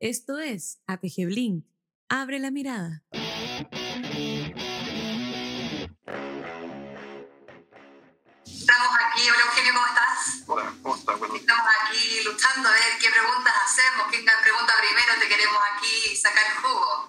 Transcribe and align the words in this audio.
Esto 0.00 0.38
es 0.38 0.80
APG 0.86 1.26
Blink. 1.26 1.66
Abre 2.08 2.38
la 2.38 2.50
mirada. 2.50 3.04
Estamos 8.46 8.96
aquí, 8.96 9.28
hola 9.28 9.44
Eugenio, 9.44 9.74
¿cómo 9.74 9.86
estás? 9.86 10.42
Hola, 10.46 10.72
¿cómo 10.80 10.96
estás? 10.96 11.16
Estamos 11.20 11.68
aquí 11.84 12.24
luchando 12.24 12.70
a 12.70 12.72
ver 12.72 12.96
qué 12.98 13.10
preguntas 13.10 13.52
hacemos, 13.62 14.06
quién 14.08 14.24
pregunta 14.24 14.72
primero, 14.80 15.20
te 15.20 15.28
queremos 15.28 15.60
aquí 15.76 16.16
sacar 16.16 16.48
jugo. 16.62 17.06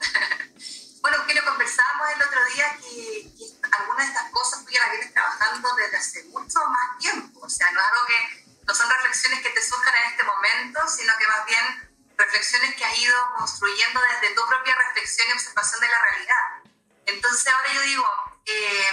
bueno, 1.02 1.16
Eugenio, 1.16 1.46
conversábamos 1.46 2.08
el 2.14 2.22
otro 2.28 2.40
día 2.54 2.76
que, 2.76 3.32
que 3.40 3.68
algunas 3.72 4.06
de 4.06 4.12
estas 4.12 4.32
cosas 4.32 4.66
tú 4.66 4.72
ya 4.72 4.82
las 4.82 4.92
vienes 4.92 5.14
trabajando 5.14 5.76
desde 5.76 5.96
hace 5.96 6.24
mucho 6.26 6.60
más 6.68 6.98
tiempo, 7.00 7.40
o 7.40 7.50
sea, 7.50 7.72
no 7.72 7.80
es 7.80 7.86
algo 7.88 8.06
que, 8.06 8.64
no 8.68 8.76
son 8.76 8.90
reflexiones 8.90 9.40
que 9.40 9.50
te 9.52 9.62
surjan 9.64 9.96
en 9.96 10.12
este 10.12 10.24
momento, 10.26 10.80
sino 10.90 11.14
que 11.18 11.28
más 11.28 11.46
bien 11.46 11.91
reflexiones 12.22 12.76
que 12.76 12.86
has 12.86 12.98
ido 12.98 13.18
construyendo 13.38 14.00
desde 14.02 14.36
tu 14.36 14.48
propia 14.48 14.76
reflexión 14.76 15.28
y 15.30 15.32
observación 15.34 15.82
de 15.82 15.88
la 15.88 16.00
realidad. 16.00 16.72
Entonces 17.08 17.48
ahora 17.48 17.74
yo 17.74 17.82
digo, 17.82 18.08
eh, 18.46 18.86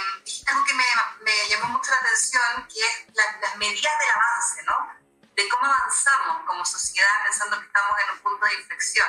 algo 0.47 0.65
que 0.65 0.73
me, 0.73 0.83
me, 1.21 1.49
llamó 1.49 1.69
mucho 1.69 1.91
la 1.91 1.97
atención, 1.97 2.67
que 2.67 2.79
es 2.79 3.15
la, 3.15 3.39
las 3.41 3.57
medidas 3.57 3.93
del 3.99 4.09
avance, 4.09 4.63
¿no? 4.63 4.99
De 5.35 5.47
cómo 5.49 5.65
avanzamos 5.65 6.45
como 6.45 6.65
sociedad 6.65 7.23
pensando 7.23 7.59
que 7.59 7.65
estamos 7.65 7.91
en 8.03 8.13
un 8.15 8.19
punto 8.19 8.45
de 8.45 8.53
inflexión. 8.55 9.07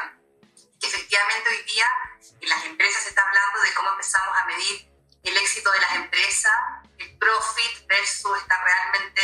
Que 0.80 0.86
efectivamente 0.86 1.48
hoy 1.48 1.62
día 1.64 1.86
en 2.40 2.48
las 2.48 2.64
empresas 2.64 3.02
se 3.02 3.08
está 3.10 3.22
hablando 3.22 3.60
de 3.60 3.74
cómo 3.74 3.90
empezamos 3.90 4.36
a 4.36 4.44
medir 4.46 4.88
el 5.22 5.36
éxito 5.36 5.70
de 5.72 5.80
las 5.80 5.94
empresas, 5.96 6.58
el 6.98 7.18
profit 7.18 7.86
versus 7.86 8.38
estar 8.38 8.64
realmente 8.64 9.22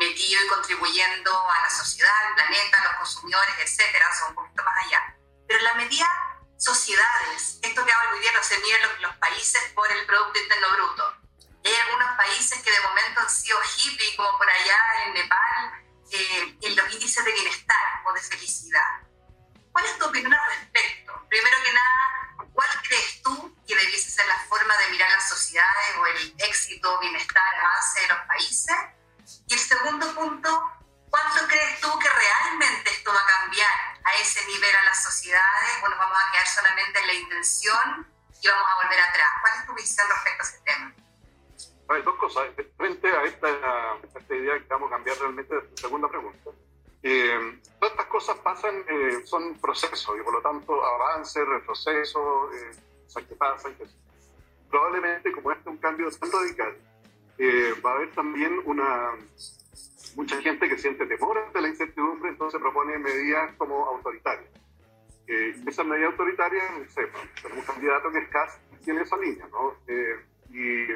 metido 0.00 0.42
y 0.42 0.48
contribuyendo 0.48 1.30
a 1.50 1.62
la 1.62 1.70
sociedad, 1.70 2.26
al 2.26 2.34
planeta, 2.34 2.78
a 2.78 2.84
los 2.84 2.92
consumidores, 2.94 3.54
etcétera, 3.58 4.08
o 4.24 4.28
un 4.30 4.34
poquito 4.34 4.64
más 4.64 4.86
allá. 4.86 5.14
Pero 5.46 5.58
en 5.58 5.64
la 5.64 5.74
medida 5.74 6.06
sociedades, 6.56 7.58
esto 7.62 7.84
que 7.84 7.92
hoy 7.92 8.20
día 8.20 8.32
no 8.32 8.42
se 8.42 8.58
mide 8.58 8.80
los, 8.80 9.00
los 9.00 9.16
países 9.16 9.62
por 9.74 9.90
el 9.92 10.04
Producto 10.06 10.38
Interno 10.38 10.68
Bruto. 10.72 11.16
Hay 11.64 11.74
algunos 11.74 12.16
países 12.16 12.62
que 12.62 12.70
de 12.70 12.80
momento 12.80 13.20
han 13.20 13.30
sido 13.30 13.58
hippie, 13.76 14.16
como 14.16 14.36
por 14.38 14.48
allá 14.48 14.78
en 15.04 15.14
Nepal, 15.14 15.84
eh, 16.12 16.58
en 16.62 16.76
los 16.76 16.92
índices 16.92 17.24
de 17.24 17.32
bienestar 17.32 18.02
o 18.06 18.12
de 18.12 18.22
felicidad. 18.22 19.00
¿Cuál 19.72 19.84
es 19.84 19.98
tu 19.98 20.06
opinión 20.06 20.32
al 20.32 20.50
respecto? 20.50 21.26
Primero 21.28 21.56
que 21.62 21.72
nada, 21.72 22.48
¿cuál 22.52 22.68
crees 22.82 23.22
tú 23.22 23.56
que 23.66 23.76
debiese 23.76 24.10
ser 24.10 24.26
la 24.26 24.38
forma 24.48 24.76
de 24.78 24.90
mirar 24.90 25.10
las 25.12 25.28
sociedades 25.28 25.96
o 25.98 26.06
el 26.06 26.34
éxito, 26.38 26.98
bienestar, 27.00 27.54
avance 27.54 28.00
de 28.00 28.08
los 28.08 28.18
países? 28.26 28.76
Y 29.48 29.54
el 29.54 29.60
segundo 29.60 30.14
punto, 30.14 30.48
¿cuánto 31.10 31.46
crees 31.46 31.80
tú 31.80 31.88
que 31.98 32.08
realmente 32.08 32.90
esto 32.90 33.12
va 33.12 33.20
a 33.20 33.40
cambiar 33.40 33.70
a 34.04 34.14
ese 34.20 34.46
nivel 34.46 34.74
a 34.76 34.84
las 34.84 35.02
sociedades? 35.02 35.80
Bueno, 35.80 35.96
vamos 35.98 36.16
a 36.16 36.32
quedar 36.32 36.46
solamente 36.46 37.00
en 37.00 37.06
la 37.06 37.14
intención 37.14 38.06
y 38.42 38.48
vamos 38.48 38.66
a 38.70 38.74
volver 38.82 39.00
atrás. 39.00 39.28
¿Cuál 39.40 39.52
es 39.58 39.66
tu 39.66 39.74
visión 39.74 40.08
respecto 40.08 40.42
a 40.42 40.48
ese 40.48 40.58
tema? 40.60 40.94
hay 41.90 42.02
dos 42.02 42.14
cosas. 42.16 42.48
Frente 42.76 43.08
a 43.08 43.24
esta, 43.24 43.48
a 43.48 43.98
esta 44.16 44.34
idea 44.34 44.58
que 44.58 44.66
vamos 44.68 44.92
a 44.92 44.94
cambiar 44.94 45.18
realmente 45.18 45.54
segunda 45.74 46.08
pregunta, 46.08 46.50
eh, 47.02 47.60
todas 47.78 47.92
estas 47.92 48.06
cosas 48.06 48.36
pasan, 48.38 48.84
eh, 48.88 49.22
son 49.24 49.58
procesos 49.58 50.16
y 50.18 50.22
por 50.22 50.34
lo 50.34 50.42
tanto 50.42 50.84
avance, 50.84 51.44
retroceso, 51.44 52.50
eh, 52.52 52.70
que 53.28 53.34
pasan. 53.34 53.74
Que... 53.76 53.86
Probablemente, 54.70 55.32
como 55.32 55.50
este 55.50 55.62
es 55.62 55.66
un 55.66 55.78
cambio 55.78 56.10
tan 56.10 56.30
radical, 56.30 56.76
eh, 57.40 57.74
va 57.84 57.92
a 57.92 57.94
haber 57.94 58.12
también 58.12 58.60
una 58.66 59.12
mucha 60.14 60.40
gente 60.42 60.68
que 60.68 60.76
siente 60.76 61.06
temor 61.06 61.38
ante 61.38 61.60
la 61.60 61.68
incertidumbre, 61.68 62.30
entonces 62.30 62.60
propone 62.60 62.98
medidas 62.98 63.54
como 63.56 63.86
autoritarias. 63.86 64.50
Eh, 65.26 65.54
esas 65.66 65.86
medidas 65.86 66.10
autoritarias, 66.10 66.64
no 66.78 66.88
sé, 66.90 67.02
un 67.56 67.62
candidato 67.62 68.10
que 68.10 68.18
es 68.18 68.28
Kass 68.28 68.60
tiene 68.84 69.02
esa 69.02 69.16
línea, 69.16 69.48
¿no? 69.50 69.74
Eh, 69.86 70.24
y, 70.50 70.92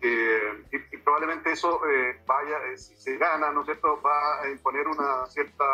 eh, 0.00 0.64
y, 0.70 0.76
y, 0.76 0.98
probablemente 0.98 1.52
eso 1.52 1.80
eh, 1.86 2.20
vaya, 2.26 2.58
eh, 2.66 2.76
si 2.76 2.94
se 2.96 3.16
gana, 3.16 3.50
¿no 3.50 3.60
es 3.60 3.66
cierto?, 3.66 4.00
va 4.02 4.42
a 4.42 4.50
imponer 4.50 4.86
una 4.86 5.26
cierta 5.26 5.64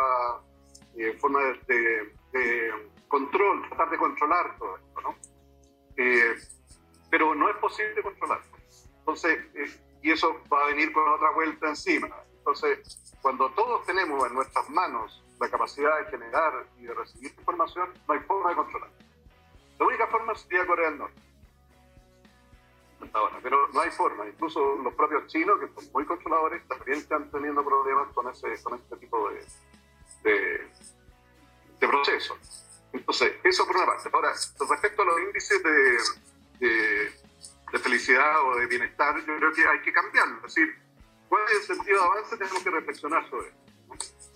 forma 1.21 1.41
de, 1.41 1.75
de, 1.75 2.13
de, 2.33 2.73
control, 3.09 3.69
tratar 3.69 3.91
de 3.91 3.99
controlar 3.99 4.57
todo 4.59 4.77
esto, 4.77 5.01
¿no? 5.01 5.17
pero 7.11 7.35
no 7.35 7.51
es 7.51 7.57
posible 7.57 8.01
controlarlo. 8.03 8.54
Entonces, 9.05 9.39
y 10.03 10.11
eso 10.11 10.41
va 10.51 10.65
a 10.65 10.67
venir 10.69 10.91
con 10.93 11.07
otra 11.07 11.31
vuelta 11.33 11.69
encima. 11.69 12.09
Entonces, 12.39 13.15
cuando 13.21 13.51
todos 13.51 13.85
tenemos 13.85 14.27
en 14.27 14.35
nuestras 14.35 14.69
manos 14.71 15.23
la 15.39 15.51
capacidad 15.51 15.99
de 15.99 16.11
generar 16.11 16.67
y 16.79 16.85
de 16.85 16.95
recibir 16.95 17.35
información, 17.37 17.91
no 18.09 18.15
hay 18.15 18.21
forma 18.21 18.49
de 18.49 18.57
controlar. 18.57 18.91
La 19.79 19.87
única 19.87 20.07
forma 20.07 20.35
sería 20.35 20.67
Corea 20.67 20.89
del 20.89 20.99
Norte. 20.99 21.21
Pero 23.43 23.69
no 23.69 23.81
hay 23.81 23.91
forma. 23.91 24.27
Incluso 24.27 24.77
los 24.77 24.95
propios 24.95 25.27
chinos, 25.27 25.61
que 25.61 25.69
son 25.69 25.93
muy 25.93 26.07
controladores, 26.07 26.67
también 26.67 26.99
están 26.99 27.31
teniendo 27.31 27.63
problemas 27.63 28.09
con, 28.15 28.27
ese, 28.29 28.63
con 28.63 28.79
este 28.79 28.97
tipo 28.97 29.31
de, 29.31 29.45
de, 30.23 30.71
de 31.79 31.89
procesos. 31.89 32.65
Entonces, 32.95 33.35
eso 33.45 33.67
por 33.67 33.77
una 33.77 33.87
parte. 33.87 34.09
Ahora, 34.11 34.33
respecto 34.33 35.03
a 35.03 35.05
los 35.05 35.21
índices 35.21 35.63
de, 35.63 36.67
de, 36.67 37.24
de 37.75 37.81
felicidad 37.81 38.41
o 38.47 38.55
de 38.55 38.67
bienestar, 38.67 39.17
yo 39.27 39.37
creo 39.37 39.53
que 39.53 39.67
hay 39.67 39.81
que 39.83 39.93
cambiarlo. 39.93 40.37
Es 40.47 40.55
decir, 40.55 40.79
¿cuál 41.29 41.43
es 41.49 41.69
el 41.69 41.77
sentido 41.77 41.99
de 41.99 42.07
avance? 42.07 42.37
Tenemos 42.37 42.63
que 42.63 42.71
reflexionar 42.71 43.29
sobre 43.29 43.49
eso. 43.49 43.59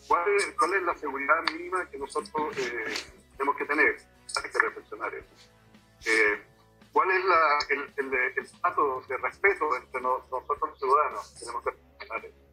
¿Cuál 0.09 0.75
es, 0.75 0.83
la 0.83 0.97
seguridad 0.97 1.37
mínima 1.53 1.89
que 1.89 1.99
nosotros 1.99 2.59
eh, 2.59 2.97
tenemos 3.37 3.57
que 3.57 3.65
tener? 3.65 3.97
Hay 4.43 4.51
que 4.51 4.59
reflexionar 4.59 5.15
eso. 5.15 5.29
Eh, 6.07 6.43
¿Cuál 6.93 7.11
es 7.13 7.25
el, 7.71 7.93
el, 7.97 8.39
estatus 8.39 9.07
de 9.07 9.17
respeto 9.19 9.77
entre 9.77 10.01
nos, 10.01 10.29
nosotros 10.31 10.71
los 10.71 10.79
ciudadanos? 10.81 11.35
Tenemos 11.39 11.63
que 11.63 11.71
reflexionar 11.71 12.25
eso. 12.25 12.49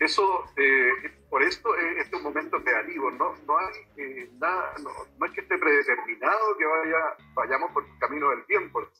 Eso, 0.00 0.44
eh, 0.58 0.90
por 1.30 1.42
esto, 1.42 1.74
eh, 1.76 1.94
este 2.00 2.16
es 2.16 2.22
un 2.22 2.24
momento 2.24 2.62
creativo, 2.62 3.10
no, 3.12 3.34
no 3.46 3.58
hay 3.58 4.28
nada, 4.38 4.74
no, 4.82 5.26
es 5.26 5.32
que 5.32 5.40
esté 5.40 5.56
predeterminado 5.56 6.56
que 6.58 6.66
vaya, 6.66 7.16
vayamos 7.34 7.72
por 7.72 7.84
el 7.84 7.98
camino 7.98 8.28
del 8.30 8.42
bien, 8.42 8.70
por 8.72 8.90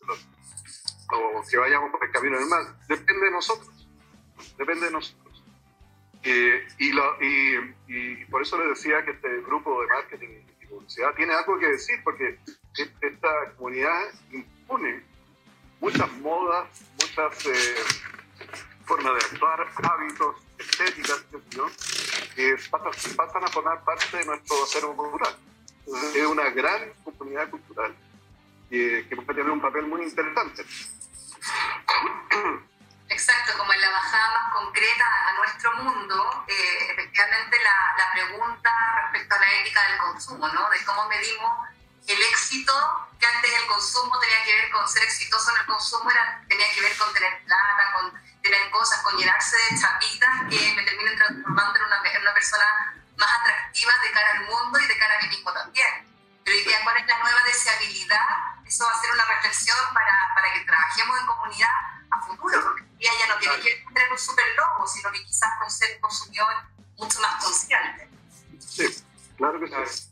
o 1.12 1.42
que 1.48 1.56
vayamos 1.56 1.90
por 1.90 2.04
el 2.04 2.10
camino 2.10 2.38
del 2.38 2.48
mal. 2.48 2.76
Depende 2.88 3.26
de 3.26 3.30
nosotros, 3.30 3.88
depende 4.58 4.86
de 4.86 4.92
nosotros. 4.92 5.24
Eh, 6.22 6.66
y, 6.78 6.92
lo, 6.92 7.22
y, 7.22 7.74
y, 7.86 8.24
por 8.26 8.40
eso 8.40 8.58
les 8.58 8.68
decía 8.70 9.04
que 9.04 9.10
este 9.10 9.42
grupo 9.42 9.82
de 9.82 9.88
marketing 9.88 10.28
y 10.62 10.66
publicidad 10.66 11.14
tiene 11.14 11.34
algo 11.34 11.58
que 11.58 11.66
decir, 11.66 12.00
porque 12.02 12.38
esta 13.02 13.52
comunidad 13.56 14.00
impone 14.32 15.04
muchas 15.80 16.10
modas, 16.14 16.66
muchas 16.98 17.46
eh, 17.46 17.74
formas 18.86 19.12
de 19.12 19.20
actuar, 19.20 19.68
hábitos, 19.82 20.36
estéticas, 20.58 21.26
¿no? 21.56 21.66
que 22.34 22.56
pasan, 22.70 23.16
pasan, 23.16 23.44
a 23.44 23.48
formar 23.48 23.84
parte 23.84 24.16
de 24.16 24.24
nuestro 24.24 24.62
acervo 24.62 24.96
cultural. 24.96 25.36
Es 26.14 26.26
una 26.26 26.48
gran 26.50 26.90
comunidad 27.04 27.50
cultural 27.50 27.94
que, 28.70 29.06
que 29.08 29.16
puede 29.16 29.34
tener 29.34 29.50
un 29.50 29.60
papel 29.60 29.86
muy 29.86 30.02
interesante. 30.02 30.64
Exacto, 33.08 33.56
como 33.58 33.72
en 33.72 33.80
la 33.80 33.90
bajada 33.90 34.30
más 34.30 34.52
concreta 34.52 35.06
a 35.28 35.32
nuestro 35.34 35.72
mundo, 35.76 36.44
eh, 36.48 36.88
efectivamente 36.90 37.56
la, 37.62 37.94
la, 38.04 38.10
pregunta 38.12 38.70
respecto 39.02 39.34
a 39.34 39.38
la 39.38 39.52
ética 39.60 39.88
del 39.88 39.98
consumo, 39.98 40.48
¿no? 40.48 40.70
De 40.70 40.84
cómo 40.84 41.08
medimos 41.08 41.68
el 42.06 42.22
éxito, 42.22 42.72
que 43.18 43.26
antes 43.26 43.52
el 43.52 43.66
consumo 43.66 44.18
tenía 44.20 44.44
que 44.44 44.54
ver 44.54 44.70
con 44.70 44.88
ser 44.88 45.04
exitoso 45.04 45.50
en 45.52 45.60
el 45.60 45.66
consumo, 45.66 46.10
era, 46.10 46.42
tenía 46.48 46.70
que 46.74 46.80
ver 46.80 46.96
con 46.96 47.12
tener 47.12 47.44
plata, 47.44 47.92
con 47.94 48.22
tener 48.42 48.70
cosas, 48.70 49.02
con 49.02 49.16
llenarse 49.16 49.56
de 49.56 49.80
chapitas 49.80 50.30
que 50.50 50.74
me 50.74 50.82
terminen 50.82 51.16
transformando 51.16 51.78
en 51.78 51.84
una, 51.84 52.10
en 52.10 52.22
una 52.22 52.34
persona 52.34 52.94
más 53.16 53.40
atractiva 53.40 53.92
de 54.02 54.12
cara 54.12 54.30
al 54.32 54.40
mundo 54.46 54.78
y 54.78 54.86
de 54.86 54.98
cara 54.98 55.18
a 55.18 55.22
mí 55.22 55.28
mismo 55.28 55.52
también. 55.52 56.13
Pero 56.44 56.58
hoy 56.58 56.64
día, 56.64 56.78
¿cuál 56.84 56.96
es 56.98 57.06
la 57.06 57.18
nueva 57.20 57.42
deseabilidad? 57.44 58.26
Eso 58.66 58.84
va 58.84 58.92
a 58.92 59.00
ser 59.00 59.10
una 59.12 59.24
reflexión 59.24 59.78
para, 59.94 60.12
para 60.34 60.52
que 60.52 60.60
trabajemos 60.60 61.20
en 61.20 61.26
comunidad 61.26 61.68
a 62.10 62.20
futuro, 62.20 62.62
porque 62.62 62.82
hoy 62.82 62.96
día 62.98 63.10
ya 63.18 63.34
no 63.34 63.38
tiene 63.40 63.60
que 63.60 63.84
tener 63.94 64.12
un 64.12 64.18
super 64.18 64.44
logo, 64.56 64.86
sino 64.86 65.10
que 65.10 65.24
quizás 65.24 65.58
con 65.58 65.70
ser 65.70 65.98
consumidor 66.00 66.54
mucho 66.98 67.20
más 67.20 67.42
consciente. 67.42 68.08
Sí, 68.58 69.04
claro 69.36 69.58
que 69.58 69.68
sí. 69.68 70.10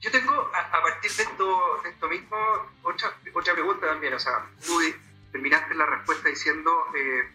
Yo 0.00 0.10
tengo, 0.10 0.50
a, 0.54 0.58
a, 0.58 0.82
partir 0.82 1.12
de 1.12 1.22
esto, 1.22 1.80
de 1.82 1.90
esto 1.90 2.08
mismo, 2.08 2.36
otra, 2.82 3.14
otra 3.34 3.52
pregunta 3.52 3.86
también. 3.86 4.14
O 4.14 4.18
sea, 4.18 4.46
tú 4.64 4.80
terminaste 5.30 5.74
la 5.74 5.84
respuesta 5.84 6.30
diciendo 6.30 6.86
eh, 6.96 7.30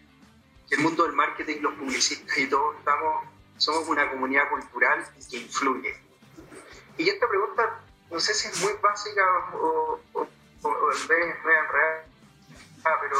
que 0.68 0.74
el 0.74 0.80
mundo 0.80 1.04
del 1.04 1.12
marketing, 1.12 1.60
los 1.60 1.74
publicistas 1.74 2.36
y 2.36 2.48
todos 2.48 2.76
estamos, 2.78 3.24
somos 3.58 3.88
una 3.88 4.10
comunidad 4.10 4.48
cultural 4.48 5.06
que 5.30 5.36
influye. 5.36 6.05
Y 6.98 7.08
esta 7.08 7.28
pregunta, 7.28 7.80
no 8.10 8.20
sé 8.20 8.34
si 8.34 8.48
es 8.48 8.62
muy 8.62 8.72
básica 8.80 9.22
o, 9.54 10.00
o, 10.14 10.28
o, 10.62 10.68
o 10.68 10.92
en 10.92 11.08
vez 11.08 11.36
es 11.36 11.42
real, 11.42 11.68
real, 11.68 12.04
pero 13.00 13.16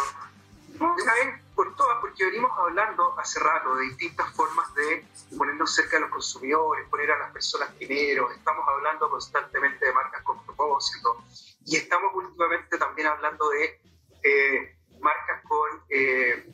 una 0.78 1.14
vez 1.14 1.42
por 1.54 1.74
todas, 1.74 1.98
porque 2.00 2.26
venimos 2.26 2.50
hablando 2.56 3.18
hace 3.18 3.40
rato 3.40 3.74
de 3.76 3.84
distintas 3.84 4.30
formas 4.34 4.72
de 4.74 5.06
ponernos 5.36 5.74
cerca 5.74 5.96
de 5.96 6.02
los 6.02 6.10
consumidores, 6.10 6.88
poner 6.88 7.10
a 7.10 7.18
las 7.18 7.32
personas 7.32 7.72
primero, 7.74 8.30
estamos 8.30 8.66
hablando 8.68 9.08
constantemente 9.08 9.86
de 9.86 9.92
marcas 9.92 10.22
con 10.22 10.44
propósito 10.44 11.24
y 11.64 11.76
estamos 11.76 12.12
últimamente 12.14 12.78
también 12.78 13.08
hablando 13.08 13.48
de 13.50 13.80
eh, 14.22 14.76
marcas 15.00 15.42
con 15.44 15.82
eh, 15.88 16.46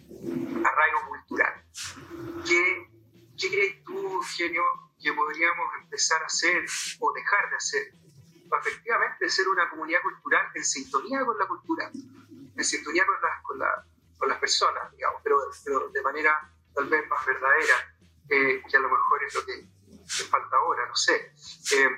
arraigo 0.65 1.09
cultural. 1.09 1.65
¿Qué, 2.47 2.89
¿Qué 3.39 3.49
crees 3.49 3.85
tú, 3.85 3.99
Eugenio, 3.99 4.63
que 5.13 5.17
podríamos 5.17 5.75
empezar 5.83 6.23
a 6.23 6.27
hacer 6.27 6.65
o 7.01 7.13
dejar 7.13 7.51
de 7.51 7.57
hacer 7.57 7.95
para 8.49 8.63
efectivamente 8.63 9.29
ser 9.29 9.49
una 9.49 9.69
comunidad 9.71 10.01
cultural 10.03 10.47
en 10.55 10.65
sintonía 10.65 11.25
con 11.25 11.39
la 11.39 11.47
cultura, 11.47 11.91
en 11.93 12.65
sintonía 12.65 13.05
con, 13.07 13.17
con, 13.43 13.59
la, 13.59 13.87
con 14.19 14.29
las 14.29 14.39
personas, 14.39 14.91
digamos, 14.93 15.21
pero, 15.23 15.39
pero, 15.65 15.89
de 15.89 16.03
manera 16.03 16.51
tal 16.75 16.87
vez 16.89 17.09
más 17.09 17.25
verdadera, 17.25 17.97
eh, 18.29 18.63
que 18.69 18.77
a 18.77 18.81
lo 18.81 18.91
mejor 18.91 19.25
es 19.25 19.35
lo 19.35 19.45
que, 19.45 19.67
falta 20.31 20.57
ahora, 20.57 20.87
no 20.87 20.95
sé. 20.95 21.33
Eh, 21.75 21.89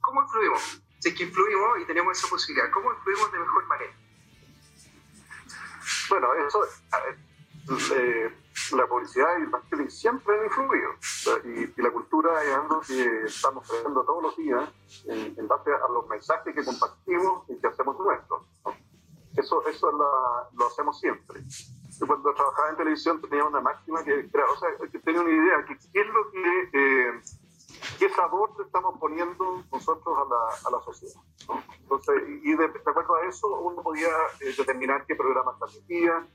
¿Cómo 0.00 0.22
influimos? 0.22 0.82
Si 1.00 1.10
es 1.10 1.14
que 1.14 1.24
influimos 1.24 1.80
y 1.80 1.84
tenemos 1.84 2.16
esa 2.16 2.28
posibilidad, 2.28 2.70
¿cómo 2.70 2.92
influimos 2.92 3.30
de 3.32 3.38
mejor 3.38 3.66
manera? 3.66 3.92
Bueno, 6.08 6.34
eso, 6.34 6.64
eh, 7.94 8.34
la 8.72 8.86
publicidad 8.86 9.38
y 9.38 9.42
el 9.42 9.48
marketing 9.48 9.88
siempre 9.88 10.38
han 10.38 10.44
influido. 10.46 10.90
Y, 11.44 11.82
la 11.82 11.90
cultura 11.90 12.42
es 12.44 12.54
algo 12.54 12.80
que 12.80 13.24
estamos 13.24 13.68
creando 13.68 14.04
todos 14.04 14.22
los 14.22 14.36
días 14.36 14.68
en, 15.06 15.48
base 15.48 15.70
a 15.72 15.92
los 15.92 16.06
mensajes 16.08 16.54
que 16.54 16.64
compartimos 16.64 17.48
y 17.48 17.56
que 17.58 17.66
hacemos 17.66 17.98
nuestros. 17.98 18.42
Eso, 19.36 19.66
eso 19.68 19.92
lo 19.92 20.66
hacemos 20.66 20.98
siempre. 20.98 21.42
Yo 21.98 22.06
cuando 22.06 22.32
trabajaba 22.34 22.70
en 22.70 22.76
televisión 22.76 23.20
tenía 23.20 23.44
una 23.44 23.60
máxima 23.60 24.04
que, 24.04 24.20
o 24.20 24.58
sea, 24.58 24.68
que 24.90 24.98
tenía 25.00 25.20
una 25.20 25.30
idea, 25.30 25.64
que 25.66 25.76
qué 25.76 26.00
es 26.00 26.06
lo 26.06 26.30
que... 26.30 26.70
Eh, 26.72 27.22
qué 27.98 28.08
sabor 28.10 28.52
le 28.58 28.64
estamos 28.64 28.98
poniendo 28.98 29.64
nosotros 29.70 30.18
a 30.18 30.24
la, 30.24 30.68
a 30.68 30.70
la 30.70 30.84
sociedad. 30.84 31.20
Entonces, 31.90 32.22
y 32.42 32.54
de, 32.54 32.64
acuerdo 32.64 33.14
a 33.14 33.26
eso, 33.26 33.46
uno 33.60 33.82
podía 33.82 34.08
eh, 34.40 34.54
determinar 34.56 35.06
qué 35.06 35.14
programas 35.14 35.58
transmitía, 35.58 36.26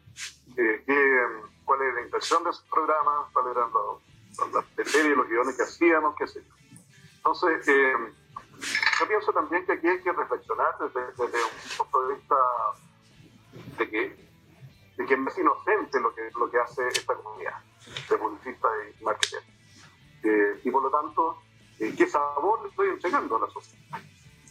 eh, 0.57 0.83
qué, 0.85 1.27
cuál 1.63 1.81
era 1.81 1.94
la 1.94 2.01
intención 2.01 2.44
de 2.44 2.50
esos 2.50 2.65
programas, 2.69 3.31
cuáles 3.31 3.55
eran 3.55 3.69
las 4.51 4.91
series, 4.91 5.15
los 5.15 5.27
guiones 5.27 5.55
que 5.55 5.63
hacíamos, 5.63 6.15
qué 6.15 6.25
sé 6.25 6.44
yo. 6.44 6.53
Entonces, 7.17 7.67
eh, 7.67 7.94
yo 9.00 9.07
pienso 9.07 9.31
también 9.31 9.65
que 9.65 9.73
aquí 9.73 9.88
hay 9.88 10.01
que 10.01 10.11
reflexionar 10.11 10.75
desde, 10.79 11.05
desde 11.11 11.44
un 11.44 11.77
punto 11.77 12.07
de 12.07 12.15
vista 12.15 12.35
de 13.77 13.89
que, 13.89 13.99
de 14.97 15.06
que 15.06 15.13
es 15.13 15.38
inocente 15.38 15.99
lo 15.99 16.15
que, 16.15 16.31
lo 16.38 16.49
que 16.49 16.59
hace 16.59 16.88
esta 16.88 17.13
comunidad 17.15 17.61
de 18.09 18.17
publicistas 18.17 18.71
y 18.99 19.03
marketing 19.03 19.53
eh, 20.23 20.61
y 20.63 20.71
por 20.71 20.83
lo 20.83 20.89
tanto, 20.89 21.38
eh, 21.79 21.94
¿qué 21.97 22.07
sabor 22.07 22.63
le 22.63 22.69
estoy 22.69 22.89
entregando 22.89 23.35
a 23.35 23.41
la 23.41 23.49
sociedad? 23.49 23.99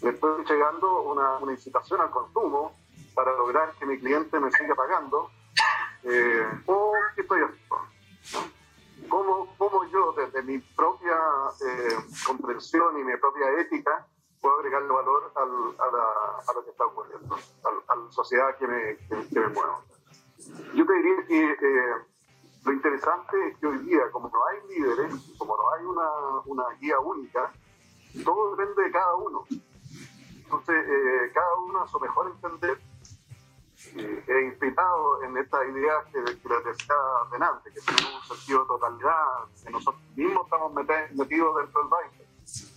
Le 0.02 0.10
estoy 0.10 0.40
entregando 0.40 1.02
una, 1.02 1.38
una 1.38 1.52
incitación 1.52 2.00
al 2.00 2.10
consumo 2.10 2.76
para 3.14 3.32
lograr 3.32 3.72
que 3.74 3.86
mi 3.86 3.98
cliente 3.98 4.38
me 4.40 4.50
siga 4.50 4.74
pagando. 4.74 5.30
Eh, 6.02 6.62
¿O 6.66 6.92
qué 7.14 7.22
estoy 7.22 7.40
haciendo? 7.40 8.48
¿Cómo, 9.08 9.54
¿Cómo, 9.58 9.84
yo, 9.84 10.12
desde 10.12 10.42
mi 10.42 10.58
propia 10.58 11.18
comprensión 12.26 12.98
y 12.98 13.04
mi 13.04 13.16
propia 13.16 13.60
ética, 13.60 14.06
puedo 14.40 14.58
agregarle 14.58 14.88
valor 14.88 15.32
al, 15.36 15.50
a, 15.78 15.92
la, 15.92 16.04
a, 16.48 16.52
lo 16.54 16.64
que 16.64 16.70
está 16.70 16.86
ocurriendo, 16.86 17.34
a, 17.34 17.94
la 17.94 18.10
sociedad 18.10 18.56
que 18.58 18.66
me, 18.66 18.96
que, 19.08 19.40
me 19.40 19.48
mueve? 19.48 19.72
Yo 20.74 20.86
te 20.86 20.92
diría 20.94 21.26
que 21.26 21.56
lo 22.64 22.72
interesante 22.72 23.48
es 23.48 23.58
que 23.58 23.66
hoy 23.66 23.78
día, 23.78 24.10
como 24.10 24.28
no 24.28 24.46
hay 24.46 24.58
líderes, 24.68 25.14
como 25.38 25.56
no 25.56 25.70
hay 25.70 25.84
una, 25.84 26.10
una 26.46 26.64
guía 26.80 26.98
única, 27.00 27.52
todo 28.24 28.56
depende 28.56 28.82
de 28.82 28.90
cada 28.90 29.14
uno. 29.16 29.44
Entonces, 30.52 30.84
eh, 30.86 31.30
cada 31.32 31.54
uno 31.66 31.82
a 31.82 31.88
su 31.88 31.98
mejor 31.98 32.30
entender 32.30 32.78
eh, 33.96 34.24
e 34.28 34.40
inspirado 34.42 35.22
en 35.22 35.38
esta 35.38 35.64
idea 35.64 36.04
que, 36.12 36.22
que 36.24 36.48
les 36.48 36.64
decía 36.64 36.94
delante, 37.30 37.70
que 37.72 37.80
tiene 37.80 38.14
un 38.14 38.22
sentido 38.36 38.60
de 38.60 38.66
totalidad, 38.66 39.24
que 39.64 39.70
nosotros 39.70 40.02
mismos 40.14 40.44
estamos 40.44 40.74
metidos 40.74 41.56
dentro 41.56 41.80
del 41.80 41.88
baile, 41.88 42.28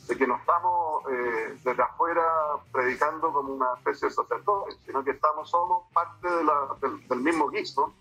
de 0.07 0.17
que 0.17 0.25
no 0.25 0.37
estamos 0.37 1.03
eh, 1.11 1.59
desde 1.65 1.83
afuera 1.83 2.23
predicando 2.71 3.33
como 3.33 3.55
una 3.55 3.73
especie 3.75 4.07
de 4.07 4.13
sacerdote, 4.13 4.71
sino 4.85 5.03
que 5.03 5.11
estamos, 5.11 5.49
somos 5.49 5.91
parte 5.91 6.29
de 6.29 6.43
la, 6.45 6.77
del, 6.79 7.05
del 7.09 7.19
mismo 7.19 7.49
guiso 7.49 7.93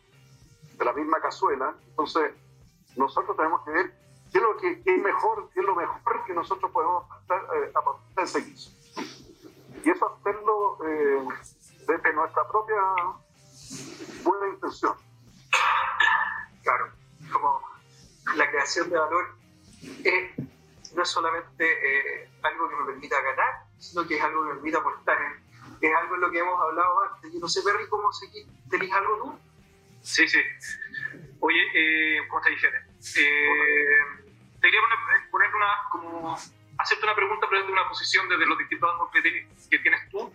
de 0.78 0.84
la 0.84 0.92
misma 0.92 1.20
cazuela. 1.20 1.74
Entonces, 1.88 2.32
nosotros 2.94 3.36
tenemos 3.36 3.60
que 3.62 3.72
ver 3.72 3.92
qué 4.30 4.38
es 4.38 4.44
lo 4.44 4.56
que 4.56 4.82
es 4.84 5.02
mejor, 5.02 5.50
qué 5.52 5.60
es 5.60 5.66
lo 5.66 5.74
mejor 5.74 6.24
que 6.24 6.32
nosotros 6.32 6.70
podemos 6.70 7.06
eh, 7.28 7.72
aportar 7.74 8.24
ese 8.24 8.40
guiso. 8.40 8.83
Y 9.84 9.90
eso 9.90 10.18
hacerlo 10.18 10.78
eh, 10.86 11.28
desde 11.86 12.12
nuestra 12.14 12.48
propia 12.48 12.76
buena 14.22 14.54
intención. 14.54 14.94
Claro, 16.62 16.92
como 17.30 17.60
la 18.36 18.50
creación 18.50 18.88
de 18.88 18.98
valor 18.98 19.36
es, 20.02 20.38
no 20.94 21.02
es 21.02 21.08
solamente 21.08 21.64
eh, 21.64 22.30
algo 22.42 22.68
que 22.68 22.76
me 22.76 22.84
permita 22.86 23.20
ganar, 23.20 23.64
sino 23.78 24.06
que 24.06 24.16
es 24.16 24.22
algo 24.22 24.42
que 24.42 24.48
me 24.48 24.54
permita 24.54 24.78
aportar. 24.78 25.18
Es 25.80 25.94
algo 25.94 26.14
en 26.14 26.20
lo 26.22 26.30
que 26.30 26.38
hemos 26.38 26.58
hablado 26.60 27.02
antes. 27.02 27.32
Yo 27.32 27.40
no 27.40 27.48
sé, 27.48 27.62
Perry, 27.62 27.86
¿cómo 27.88 28.10
seguir? 28.12 28.46
¿Tenés 28.70 28.92
algo 28.92 29.16
tú? 29.18 29.38
Sí, 30.00 30.26
sí. 30.26 30.40
Oye, 31.40 31.60
eh, 31.74 32.26
¿cómo 32.28 32.40
te 32.40 32.50
dije? 32.50 32.68
Eh, 32.68 33.98
te 34.60 34.70
quería 34.70 34.80
poner, 35.30 35.54
una, 35.54 35.66
como, 35.90 36.38
hacerte 36.78 37.04
una 37.04 37.14
pregunta, 37.14 37.46
pero 37.48 37.60
desde 37.60 37.72
una 37.72 37.88
posición 37.88 38.28
desde 38.28 38.46
los 38.46 38.58
distintos 38.58 38.90
ángulos 38.90 39.12
que, 39.12 39.78
tienes 39.78 40.08
tú. 40.10 40.32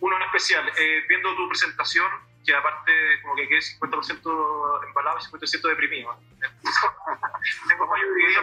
Uno 0.00 0.16
en 0.16 0.22
especial, 0.22 0.70
eh, 0.76 1.04
viendo 1.08 1.34
tu 1.34 1.48
presentación, 1.48 2.10
que 2.44 2.54
aparte 2.54 2.92
como 3.22 3.36
que 3.36 3.48
quedé 3.48 3.60
50% 3.60 4.86
embalado 4.86 5.18
y 5.18 5.22
50% 5.22 5.68
deprimido. 5.68 6.18
Tengo 7.68 7.86
mayor 7.86 8.20
idea. 8.20 8.40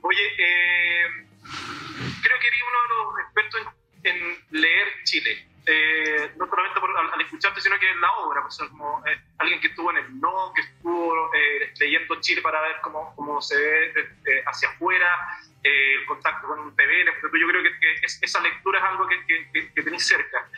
Oye, 0.00 0.26
eh, 0.38 1.26
creo 2.22 2.38
que 2.40 2.46
eres 2.46 2.60
uno 2.68 2.82
de 2.82 2.88
los 2.88 3.24
expertos 3.24 3.60
en, 4.02 4.16
en 4.16 4.38
leer 4.50 4.88
Chile. 5.04 5.54
Eh, 5.66 6.34
no 6.36 6.46
solamente 6.46 6.78
al, 6.78 7.20
escucharte, 7.22 7.60
sino 7.60 7.78
que 7.78 7.90
en 7.90 8.00
la 8.00 8.12
obra, 8.18 8.42
pues, 8.42 8.58
como 8.68 9.02
eh, 9.06 9.18
alguien 9.38 9.60
que 9.60 9.68
estuvo 9.68 9.90
en 9.90 9.96
el 9.96 10.20
no, 10.20 10.52
que 10.54 10.60
estuvo 10.60 11.34
eh, 11.34 11.72
leyendo 11.80 12.20
Chile 12.20 12.42
para 12.42 12.60
ver 12.60 12.76
cómo, 12.82 13.14
cómo 13.16 13.40
se 13.40 13.56
ve 13.56 14.44
hacia 14.46 14.68
afuera, 14.68 15.38
el 15.64 16.04
contacto 16.06 16.46
con 16.46 16.58
un 16.60 16.76
TV, 16.76 17.04
yo 17.04 17.48
creo 17.48 17.62
que, 17.62 17.94
esa 18.02 18.40
lectura 18.40 18.78
es 18.78 18.84
algo 18.84 19.06
que, 19.08 19.24
que, 19.26 19.72
que, 19.72 19.82
tenéis 19.82 20.06
cerca. 20.06 20.48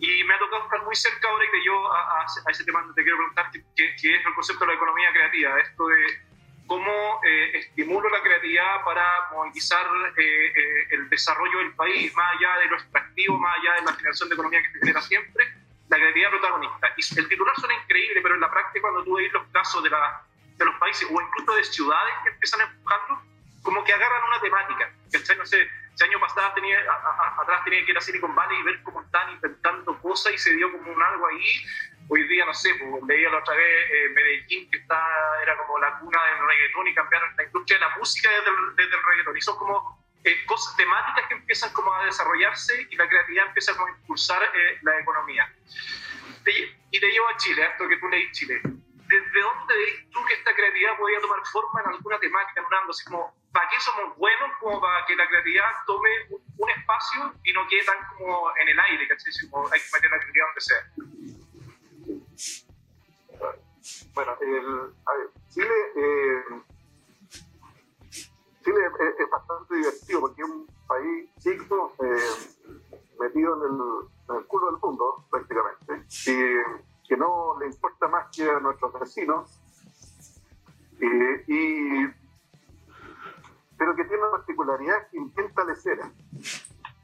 Y 0.00 0.24
me 0.24 0.34
ha 0.34 0.38
tocado 0.38 0.64
estar 0.64 0.82
muy 0.82 0.96
cerca 0.96 1.28
ahora 1.28 1.44
que 1.50 1.64
yo 1.64 1.92
a, 1.92 2.22
a, 2.22 2.50
ese 2.50 2.64
tema 2.64 2.82
te 2.94 3.02
quiero 3.02 3.18
preguntar, 3.18 3.50
que, 3.52 3.94
es 3.94 4.04
el 4.04 4.34
concepto 4.34 4.64
de 4.64 4.72
la 4.72 4.76
economía 4.76 5.12
creativa, 5.12 5.60
esto 5.60 5.86
de 5.86 6.34
cómo 6.66 7.20
eh, 7.24 7.58
estimulo 7.58 8.08
la 8.08 8.22
creatividad 8.22 8.84
para 8.84 9.04
movilizar 9.32 9.86
eh, 10.16 10.46
eh, 10.46 10.86
el 10.92 11.10
desarrollo 11.10 11.58
del 11.58 11.74
país, 11.74 12.14
más 12.14 12.36
allá 12.36 12.60
de 12.60 12.66
lo 12.66 12.76
extractivo, 12.76 13.38
más 13.38 13.58
allá 13.58 13.74
de 13.74 13.82
la 13.82 13.92
generación 13.92 14.28
de 14.30 14.34
economía 14.34 14.62
que 14.62 14.72
se 14.72 14.78
genera 14.78 15.02
siempre, 15.02 15.44
la 15.88 15.96
creatividad 15.96 16.30
protagonista. 16.30 16.94
Y 16.96 17.18
el 17.18 17.28
titular 17.28 17.54
suena 17.56 17.74
increíble, 17.74 18.20
pero 18.22 18.34
en 18.34 18.40
la 18.40 18.50
práctica 18.50 18.80
cuando 18.80 19.04
tú 19.04 19.16
ves 19.16 19.30
los 19.32 19.46
casos 19.48 19.82
de, 19.82 19.90
la, 19.90 20.22
de 20.56 20.64
los 20.64 20.74
países 20.76 21.06
o 21.10 21.20
incluso 21.20 21.54
de 21.54 21.64
ciudades 21.64 22.14
que 22.22 22.30
empiezan 22.30 22.62
a 22.62 22.64
empujarlo, 22.64 23.22
como 23.64 23.82
que 23.82 23.92
agarran 23.92 24.22
una 24.28 24.40
temática. 24.40 24.92
No 25.36 25.46
sé, 25.46 25.68
ese 25.94 26.04
año 26.04 26.20
pasado 26.20 26.52
tenía, 26.54 26.78
atrás 27.40 27.64
tenía 27.64 27.84
que 27.84 27.90
ir 27.90 27.98
a 27.98 28.00
Silicon 28.00 28.34
Valley 28.34 28.60
y 28.60 28.62
ver 28.62 28.82
cómo 28.82 29.02
están 29.02 29.32
inventando 29.32 29.98
cosas 30.00 30.32
y 30.32 30.38
se 30.38 30.52
dio 30.54 30.70
como 30.70 30.92
un 30.92 31.02
algo 31.02 31.26
ahí 31.26 31.64
Hoy 32.08 32.22
día, 32.28 32.44
no 32.44 32.52
sé, 32.52 32.68
pues, 32.74 33.02
leía 33.08 33.30
la 33.30 33.38
otra 33.38 33.56
vez 33.56 33.90
eh, 33.90 34.08
Medellín, 34.10 34.70
que 34.70 34.76
está, 34.76 35.00
era 35.42 35.56
como 35.56 35.78
la 35.78 35.98
cuna 35.98 36.18
del 36.26 36.46
reggaetón 36.46 36.86
y 36.86 36.94
cambiaron 36.94 37.34
la 37.34 37.44
industria 37.44 37.78
de 37.78 37.86
la 37.86 37.96
música 37.96 38.28
desde 38.30 38.50
el, 38.50 38.76
desde 38.76 38.96
el 38.96 39.02
reggaetón. 39.02 39.36
Y 39.38 39.40
son 39.40 39.56
como 39.56 40.04
eh, 40.22 40.44
cosas 40.44 40.76
temáticas 40.76 41.26
que 41.28 41.34
empiezan 41.34 41.72
como 41.72 41.94
a 41.94 42.04
desarrollarse 42.04 42.88
y 42.90 42.96
la 42.96 43.08
creatividad 43.08 43.46
empieza 43.46 43.72
a 43.72 43.90
impulsar 43.90 44.42
eh, 44.42 44.78
la 44.82 45.00
economía. 45.00 45.50
y 46.90 47.00
te 47.00 47.06
llevo 47.06 47.28
a 47.28 47.36
Chile, 47.38 47.68
esto 47.72 47.88
que 47.88 47.96
tú 47.96 48.08
leí 48.08 48.30
Chile. 48.32 48.60
¿Desde 48.62 49.40
dónde 49.40 49.74
ves 49.74 50.10
tú 50.10 50.22
que 50.26 50.34
esta 50.34 50.54
creatividad 50.54 50.98
podría 50.98 51.20
tomar 51.20 51.40
forma 51.46 51.80
en 51.80 51.88
alguna 51.88 52.18
temática, 52.18 52.60
en 52.60 52.66
un 52.66 52.74
ángulo? 52.74 52.90
Así 52.90 53.04
como, 53.04 53.34
¿para 53.54 53.70
qué 53.70 53.80
somos 53.80 54.18
buenos? 54.18 54.50
Como 54.58 54.80
para 54.80 55.06
que 55.06 55.14
la 55.14 55.28
creatividad 55.28 55.70
tome 55.86 56.10
un, 56.28 56.70
espacio 56.70 57.32
y 57.44 57.52
no 57.52 57.66
quede 57.68 57.84
tan 57.84 57.98
como 58.18 58.50
en 58.56 58.68
el 58.68 58.80
aire, 58.80 59.06
¿cachai? 59.06 59.32
Como 59.48 59.68
hay 59.70 59.80
que 59.80 59.86
meter 59.92 60.10
la 60.10 60.18
creatividad 60.18 60.46
donde 60.46 60.60
sea. 60.60 60.82
Bueno, 64.14 64.36
el, 64.40 64.90
Chile, 65.50 65.74
eh, 65.96 66.44
Chile 68.64 68.80
es, 69.18 69.30
bastante 69.30 69.76
divertido 69.76 70.20
porque 70.20 70.42
es 70.42 70.48
un 70.48 70.66
país 70.88 71.28
chico 71.38 71.94
eh, 72.02 72.30
metido 73.20 73.54
en 73.56 74.36
el, 74.36 74.46
culo 74.46 74.72
del 74.72 74.80
mundo 74.80 75.24
prácticamente 75.30 76.06
y 76.26 77.06
que 77.06 77.16
no 77.16 77.56
le 77.60 77.66
importa 77.66 78.08
más 78.08 78.34
que 78.34 78.50
a 78.50 78.58
nuestros 78.58 78.92
vecinos, 78.98 79.60
particularidad 84.64 85.08
que 85.10 85.16
inventa 85.16 85.64
lecera. 85.64 86.10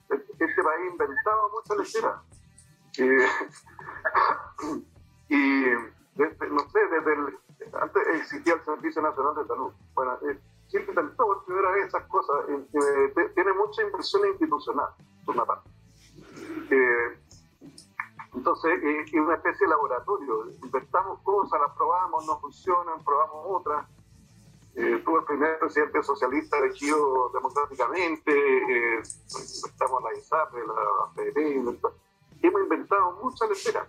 Este 0.09 0.63
país 0.63 0.81
ha 0.81 0.87
inventado 0.87 1.51
mucha 1.51 1.75
lecera. 1.75 2.23
Eh, 2.99 3.27
y 5.29 5.65
no 6.17 6.59
sé, 6.71 6.81
desde 6.91 7.39
antes 7.81 8.03
existía 8.15 8.55
el 8.55 8.65
Servicio 8.65 9.03
Nacional 9.03 9.35
de 9.37 9.47
Salud. 9.47 9.73
Bueno, 9.95 10.19
eh, 10.29 10.39
siempre 10.69 10.93
intentó 10.93 11.27
por 11.27 11.45
primera 11.45 11.71
vez 11.73 11.87
esas 11.87 12.05
cosas. 12.09 12.37
Eh, 12.49 13.31
tiene 13.35 13.53
mucha 13.53 13.83
inversión 13.83 14.27
institucional, 14.29 14.89
por 15.25 15.35
una 15.35 15.45
parte. 15.45 15.71
Eh, 16.71 17.19
entonces, 18.35 18.81
es 18.83 19.13
una 19.13 19.35
especie 19.35 19.67
de 19.67 19.71
laboratorio. 19.71 20.51
Inventamos 20.63 21.21
cosas, 21.21 21.61
las 21.61 21.77
probamos, 21.77 22.27
no 22.27 22.41
funcionan, 22.41 23.05
probamos 23.05 23.47
otras. 23.49 23.87
Eh, 24.77 25.03
tuve 25.05 25.19
el 25.19 25.25
primer 25.25 25.59
presidente 25.59 26.03
socialista 26.03 26.59
elegido 26.59 27.31
democráticamente, 27.31 28.33
eh, 28.33 29.01
estamos 29.01 30.03
la 30.03 30.15
ISAP, 30.17 30.55
la 30.55 31.13
FED, 31.15 31.79
hemos 32.43 32.63
inventado 32.63 33.19
muchas 33.23 33.49
leceras. 33.49 33.89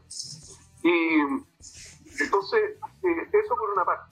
Y 0.81 1.19
entonces, 2.19 2.77
eh, 3.03 3.29
eso 3.31 3.55
por 3.55 3.69
una 3.69 3.85
parte. 3.85 4.11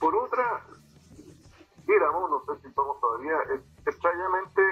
Por 0.00 0.16
otra, 0.16 0.64
éramos, 1.86 2.30
no 2.30 2.54
sé 2.54 2.62
si 2.62 2.74
somos 2.74 2.98
todavía, 3.00 3.36
extrañamente 3.84 4.62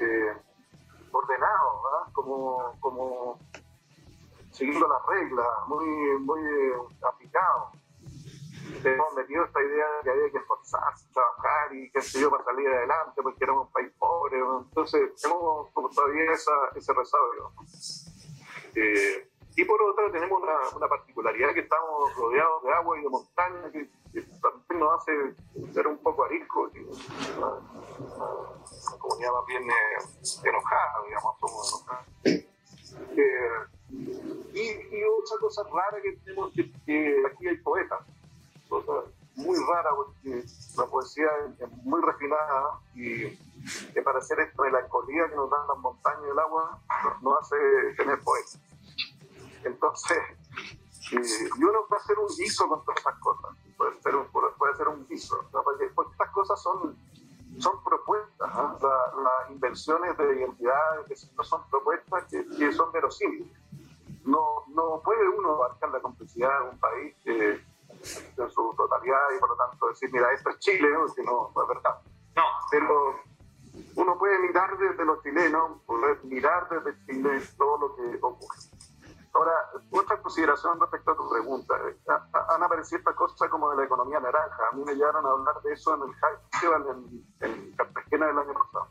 eh, 0.00 0.36
ordenados, 1.12 1.82
¿verdad? 1.84 2.12
Como, 2.12 2.76
como 2.80 3.38
siguiendo 4.50 4.88
las 4.88 5.06
reglas, 5.06 5.46
muy, 5.68 5.86
muy 6.18 6.40
aplicados 7.02 7.77
hemos 8.84 9.14
metido 9.14 9.44
esta 9.44 9.62
idea 9.62 9.86
de 9.86 10.02
que 10.02 10.10
había 10.10 10.30
que 10.30 10.38
esforzarse, 10.38 11.06
trabajar 11.12 11.74
y 11.74 11.90
qué 11.90 12.00
sé 12.00 12.20
yo 12.20 12.30
para 12.30 12.44
salir 12.44 12.68
adelante 12.68 13.22
porque 13.22 13.44
éramos 13.44 13.66
un 13.66 13.72
país 13.72 13.92
pobre. 13.98 14.38
Entonces, 14.38 15.14
tenemos 15.20 15.68
como 15.72 15.88
todavía 15.90 16.32
esa, 16.32 16.52
ese 16.74 16.92
resabio. 16.92 17.52
Eh, 18.74 19.28
y 19.56 19.64
por 19.64 19.80
otra, 19.82 20.10
tenemos 20.12 20.40
una, 20.40 20.76
una, 20.76 20.88
particularidad 20.88 21.52
que 21.52 21.60
estamos 21.60 22.14
rodeados 22.14 22.62
de 22.62 22.72
agua 22.72 22.98
y 22.98 23.02
de 23.02 23.08
montaña 23.08 23.72
que, 23.72 23.88
también 24.40 24.78
nos 24.78 25.00
hace 25.00 25.12
ser 25.72 25.86
un 25.86 25.98
poco 25.98 26.24
arisco. 26.24 26.70
Una, 27.36 27.48
una, 27.98 28.98
comunidad 28.98 29.32
más 29.32 29.46
bien 29.46 29.62
eh, 29.68 30.48
enojada, 30.48 31.02
digamos, 31.06 31.38
somos 31.40 31.72
enojados. 31.72 32.06
Eh, 33.16 33.48
y, 33.90 34.60
y, 34.60 35.02
otra 35.04 35.38
cosa 35.40 35.62
rara 35.64 36.00
que 36.02 36.12
tenemos 36.24 36.52
que, 36.52 36.70
que 36.84 37.22
aquí 37.26 37.48
hay 37.48 37.56
poetas 37.58 38.00
cosa 38.84 39.08
muy 39.38 39.56
rara 39.56 39.90
porque 39.94 40.44
la 40.76 40.86
poesía 40.86 41.28
es 41.58 41.70
muy 41.84 42.00
refinada 42.02 42.80
y 42.94 43.36
que 43.92 44.02
para 44.02 44.18
hacer 44.18 44.40
esta 44.40 44.62
melancolía 44.62 45.28
que 45.28 45.36
nos 45.36 45.50
dan 45.50 45.66
las 45.68 45.78
montañas 45.78 46.22
y 46.26 46.30
el 46.30 46.38
agua 46.38 46.80
nos 47.22 47.38
hace 47.40 47.56
tener 47.96 48.20
poesía. 48.20 48.60
Entonces, 49.64 50.18
y 51.12 51.64
uno 51.64 51.86
puede 51.88 52.02
hacer 52.02 52.18
un 52.18 52.28
guiso 52.36 52.68
con 52.68 52.84
todas 52.84 53.00
esas 53.00 53.18
cosas, 53.20 53.56
puede 53.76 54.00
ser 54.02 54.16
un, 54.16 54.26
puede 54.28 54.76
ser 54.76 54.88
un 54.88 55.06
guiso, 55.06 55.38
porque, 55.52 55.84
estas 55.84 56.30
cosas 56.30 56.60
son, 56.60 56.96
son 57.58 57.84
propuestas, 57.84 58.50
¿ah? 58.52 58.76
las 58.80 59.50
invenciones 59.50 60.16
de 60.16 60.36
identidades 60.36 61.30
son 61.42 61.62
propuestas 61.70 62.24
que, 62.24 62.44
que 62.56 62.72
son 62.72 62.90
verosímiles. 62.92 63.56
No, 64.24 64.64
no 64.68 65.00
puede 65.02 65.26
uno 65.28 65.54
abarcar 65.54 65.90
la 65.90 66.00
complejidad 66.00 66.60
de 66.60 66.70
un 66.70 66.78
país 66.78 67.14
que 67.24 67.64
en 68.36 68.50
su 68.50 68.74
totalidad 68.76 69.20
y 69.36 69.40
por 69.40 69.50
lo 69.50 69.56
tanto 69.56 69.88
decir, 69.88 70.10
mira, 70.12 70.32
esto 70.32 70.50
es 70.50 70.58
Chile, 70.58 70.88
si 71.14 71.22
no, 71.22 71.50
no 71.54 71.62
es 71.62 71.68
verdad. 71.68 71.98
No. 72.36 72.44
Pero 72.70 73.20
uno 73.96 74.18
puede 74.18 74.38
mirar 74.38 74.76
desde 74.78 75.04
los 75.04 75.22
chilenos, 75.22 75.82
poder 75.86 76.24
mirar 76.24 76.68
desde 76.68 77.04
Chile 77.06 77.42
todo 77.56 77.78
lo 77.78 77.96
que 77.96 78.18
ocurre. 78.20 78.58
Ahora, 79.34 79.52
otra 79.90 80.20
consideración 80.20 80.80
respecto 80.80 81.12
a 81.12 81.16
tu 81.16 81.28
pregunta. 81.28 81.74
Han 82.50 82.62
aparecido 82.62 82.98
estas 82.98 83.14
cosas 83.14 83.48
como 83.50 83.70
de 83.70 83.76
la 83.76 83.84
economía 83.84 84.18
naranja. 84.18 84.68
A 84.72 84.74
mí 84.74 84.82
me 84.84 84.94
llegaron 84.94 85.24
a 85.24 85.30
hablar 85.30 85.62
de 85.62 85.72
eso 85.74 85.94
en 85.94 86.02
el 86.02 86.14
Festival 86.14 86.86
en, 86.90 87.48
en 87.48 87.76
Cartagena 87.76 88.26
del 88.26 88.38
año 88.38 88.54
pasado. 88.54 88.88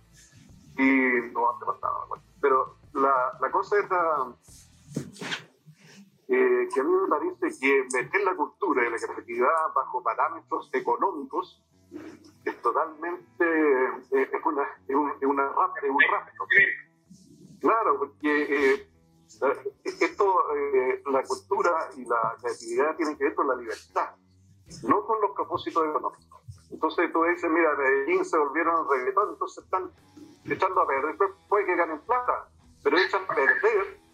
Y 0.78 1.34
no 1.34 1.52
antepasado, 1.52 2.08
pero 2.40 2.78
la, 2.94 3.38
la 3.42 3.52
cosa 3.52 3.80
es 3.80 3.90
la, 3.90 4.32
eh, 6.30 6.68
que 6.74 6.80
a 6.82 6.84
mí 6.84 6.92
me 6.92 7.08
parece 7.08 7.58
que 7.60 7.86
meter 7.94 8.22
la 8.24 8.36
cultura 8.36 8.86
y 8.86 8.92
la 8.92 8.98
creatividad 8.98 9.74
bajo 9.74 10.04
parámetros 10.04 10.70
económicos 10.74 11.64
es 12.44 12.62
totalmente 12.62 13.46
eh, 14.12 14.30
es 14.34 14.46
una 14.46 14.64
es 14.88 14.96
un, 14.96 15.10
es 15.10 15.24
una 15.24 15.48
es 15.82 15.90
un 15.90 16.00
rápido. 16.12 16.46
Claro, 17.62 17.98
porque 18.00 18.74
eh, 18.74 18.90
esto, 19.84 20.36
la 21.12 21.24
cultura 21.24 21.90
y 21.96 22.04
la 22.06 22.36
creatividad 22.42 22.96
tienen 22.98 23.18
que 23.18 23.24
ver 23.24 23.36
con 23.36 23.48
la 23.48 23.56
libertad, 23.56 24.16
no 24.84 25.06
con 25.06 25.22
los 25.22 25.32
propósitos 25.32 25.84
económicos. 25.88 26.42
Entonces 26.70 27.12
tú 27.14 27.24
dices, 27.24 27.50
mira, 27.50 27.74
Medellín 27.76 28.26
se 28.26 28.38
volvieron 28.38 28.88
reggaetón, 28.90 29.30
entonces 29.30 29.64
están 29.64 29.92
echando 30.46 30.82
a 30.82 30.88
perder, 30.88 31.16
puede 31.48 31.66
que 31.66 31.76
ganen 31.76 32.00
plata, 32.02 32.50
pero 32.84 32.98
echan 32.98 33.24
a 33.24 33.34
perder 33.34 34.07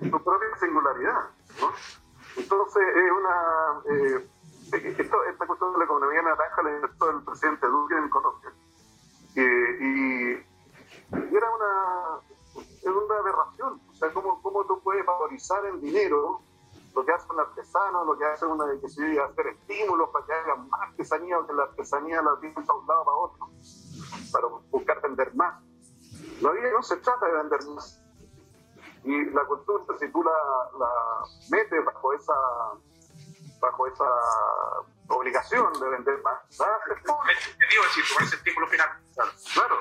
su 0.00 0.24
propia 0.24 0.56
singularidad. 0.58 1.30
¿no? 1.60 1.72
Entonces, 2.36 2.82
es 2.96 3.12
una. 3.12 3.82
Eh, 3.90 4.28
esto, 4.98 5.24
esta 5.24 5.46
cuestión 5.46 5.72
de 5.72 5.78
la 5.78 5.84
economía 5.84 6.22
naranja 6.22 6.62
la 6.62 6.70
inventó 6.70 7.10
el 7.10 7.22
presidente 7.22 7.66
Duque 7.66 7.94
en 7.94 8.08
Colombia. 8.08 8.52
Y, 9.34 10.52
era 11.34 11.50
una, 11.50 12.20
una 12.84 13.18
aberración. 13.18 13.80
O 13.90 13.94
sea, 13.94 14.12
¿cómo, 14.12 14.40
¿cómo 14.42 14.64
tú 14.66 14.80
puedes 14.82 15.04
valorizar 15.04 15.64
el 15.66 15.80
dinero? 15.80 16.40
lo 16.94 17.04
que 17.04 17.12
hace 17.12 17.26
un 17.32 17.40
artesano, 17.40 18.04
lo 18.04 18.18
que 18.18 18.24
hace 18.24 18.46
una 18.46 18.64
que 18.80 18.88
se 18.88 19.20
hacer 19.20 19.46
estímulos 19.46 20.10
para 20.10 20.26
que 20.26 20.32
hagan 20.32 20.68
más 20.68 20.80
artesanía 20.82 21.38
o 21.38 21.46
que 21.46 21.52
la 21.52 21.62
artesanía 21.64 22.22
la 22.22 22.38
tienen 22.40 22.66
para 22.66 22.78
un 22.78 22.86
lado 22.86 23.04
para 23.04 23.16
otro, 23.16 23.50
para 24.32 24.46
buscar 24.70 25.00
vender 25.00 25.34
más. 25.34 25.62
La 26.40 26.50
vida 26.50 26.70
no 26.72 26.82
se 26.82 26.96
trata 26.96 27.26
de 27.26 27.32
vender 27.32 27.60
más, 27.74 28.01
y 29.04 29.30
la 29.30 29.44
cultura, 29.44 29.84
si 29.98 30.10
tú 30.12 30.22
la, 30.22 30.78
la 30.78 30.90
metes 31.50 31.84
bajo 31.84 32.12
esa, 32.12 32.34
bajo 33.60 33.86
esa 33.86 34.04
obligación 35.08 35.72
de 35.72 35.88
vender 35.88 36.22
más, 36.22 36.38
con 36.56 38.24
ese 38.24 38.36
estímulo 38.36 38.66
final. 38.68 38.88
Claro. 39.54 39.78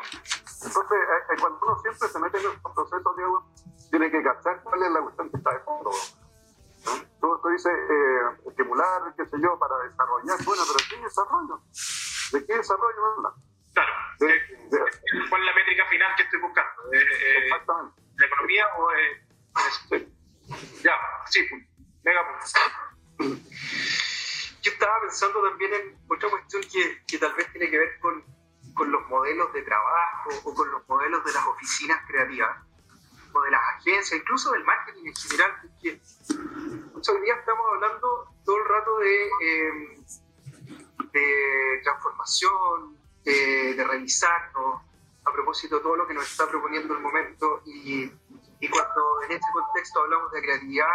Entonces, 0.63 0.91
eh, 0.91 1.33
eh, 1.33 1.35
cuando 1.39 1.59
uno 1.61 1.79
siempre 1.81 2.07
se 2.07 2.19
mete 2.19 2.37
en 2.37 2.61
procesos, 2.61 3.15
Diego, 3.15 3.45
tiene 3.89 4.11
que 4.11 4.23
cachar 4.23 4.61
cuál 4.63 4.83
es 4.83 4.91
la 4.91 5.01
cuestión 5.01 5.29
que 5.29 5.37
está 5.37 5.53
de 5.53 5.59
fondo. 5.59 5.91
Tú, 7.19 7.39
tú, 7.41 7.49
dices 7.49 7.71
eh, 7.71 8.49
estimular, 8.49 9.13
qué 9.15 9.25
sé 9.25 9.37
yo, 9.41 9.57
para 9.59 9.77
desarrollar. 9.83 10.37
Bueno, 10.43 10.63
pero 10.65 10.79
¿qué 10.89 11.03
desarrollo? 11.03 11.61
¿De 12.31 12.45
qué 12.45 12.57
desarrollo 12.57 13.05
habla? 13.05 13.33
Claro. 13.73 13.91
De, 14.19 14.27
de, 14.27 15.29
¿Cuál 15.29 15.41
es 15.41 15.47
la 15.47 15.55
métrica 15.55 15.85
final 15.89 16.15
que 16.15 16.23
estoy 16.23 16.41
buscando? 16.41 16.93
Eh, 16.93 17.45
exactamente 17.45 18.00
la 18.21 18.27
economía 18.27 18.67
o 18.77 18.91
eh, 18.93 20.07
ya, 20.83 20.93
sí, 21.29 21.39
mega 22.03 22.39
Yo 23.17 24.71
estaba 24.71 25.01
pensando 25.01 25.41
también 25.41 25.73
en 25.73 25.97
otra 26.07 26.29
cuestión 26.29 26.61
que, 26.71 27.03
que 27.07 27.17
tal 27.17 27.33
vez 27.33 27.51
tiene 27.51 27.69
que 27.69 27.77
ver 27.77 27.99
con, 27.99 28.23
con, 28.73 28.91
los 28.91 29.07
modelos 29.07 29.51
de 29.53 29.63
trabajo 29.63 30.29
o 30.43 30.53
con 30.53 30.71
los 30.71 30.87
modelos 30.87 31.23
de 31.25 31.33
las 31.33 31.45
oficinas 31.45 31.99
creativas 32.07 32.57
o 33.33 33.41
de 33.41 33.51
las 33.51 33.61
agencias, 33.77 34.19
incluso 34.19 34.51
del 34.51 34.63
marketing 34.63 35.07
en 35.07 35.15
general, 35.15 35.51
que 35.81 35.89
hoy 35.91 37.21
día 37.21 37.35
estamos 37.35 37.65
hablando 37.73 38.35
todo 38.45 38.57
el 38.57 38.65
rato 38.65 38.97
de, 38.99 39.29
eh, 39.41 39.97
de 41.13 41.81
transformación, 41.83 42.97
de, 43.23 43.73
de 43.75 43.83
revisarnos, 43.83 44.90
a 45.31 45.33
propósito 45.33 45.81
todo 45.81 45.95
lo 45.95 46.07
que 46.07 46.13
nos 46.13 46.29
está 46.29 46.47
proponiendo 46.47 46.93
el 46.93 46.99
momento 46.99 47.61
y, 47.65 48.11
y 48.59 48.67
cuando 48.69 49.23
en 49.23 49.31
este 49.31 49.47
contexto 49.53 50.01
hablamos 50.01 50.31
de 50.31 50.41
creatividad, 50.41 50.87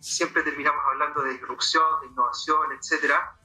siempre 0.00 0.42
terminamos 0.42 0.82
hablando 0.86 1.22
de 1.22 1.32
disrupción, 1.32 1.84
de 2.00 2.08
innovación, 2.08 2.72
etcétera, 2.72 3.36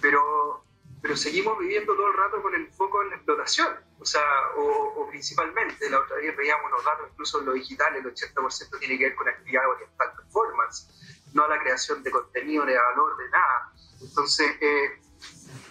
pero, 0.00 0.64
pero 1.00 1.16
seguimos 1.16 1.58
viviendo 1.58 1.94
todo 1.94 2.08
el 2.08 2.16
rato 2.16 2.42
con 2.42 2.54
el 2.54 2.72
foco 2.72 3.02
en 3.02 3.10
la 3.10 3.16
explotación, 3.16 3.68
o 4.00 4.04
sea, 4.04 4.22
o, 4.56 5.06
principalmente, 5.08 5.88
la 5.88 6.00
otra 6.00 6.16
vez 6.16 6.36
veíamos 6.36 6.70
los 6.72 6.84
datos, 6.84 7.08
incluso 7.12 7.40
en 7.40 7.46
lo 7.46 7.52
digital, 7.52 7.94
el 7.94 8.04
80% 8.04 8.78
tiene 8.80 8.98
que 8.98 9.04
ver 9.04 9.14
con 9.14 9.28
actividad 9.28 9.68
oriental 9.68 10.12
performance, 10.16 10.88
no 11.32 11.44
a 11.44 11.48
la 11.48 11.60
creación 11.60 12.02
de 12.02 12.10
contenido, 12.10 12.64
de 12.64 12.76
valor, 12.76 13.16
de 13.16 13.28
nada. 13.30 13.72
Entonces, 14.00 14.56
eh, 14.60 15.00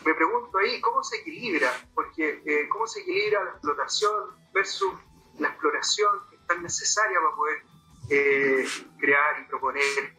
me 0.05 0.13
pregunto 0.13 0.57
ahí, 0.57 0.79
¿cómo 0.81 1.03
se 1.03 1.17
equilibra? 1.17 1.71
Porque, 1.93 2.41
eh, 2.45 2.69
¿cómo 2.69 2.87
se 2.87 3.01
equilibra 3.01 3.43
la 3.43 3.51
explotación 3.51 4.35
versus 4.53 4.93
la 5.39 5.49
exploración 5.49 6.09
que 6.29 6.35
es 6.35 6.47
tan 6.47 6.61
necesaria 6.61 7.17
para 7.19 7.35
poder 7.35 7.63
eh, 8.09 8.67
crear 8.97 9.41
y 9.41 9.45
proponer 9.45 10.17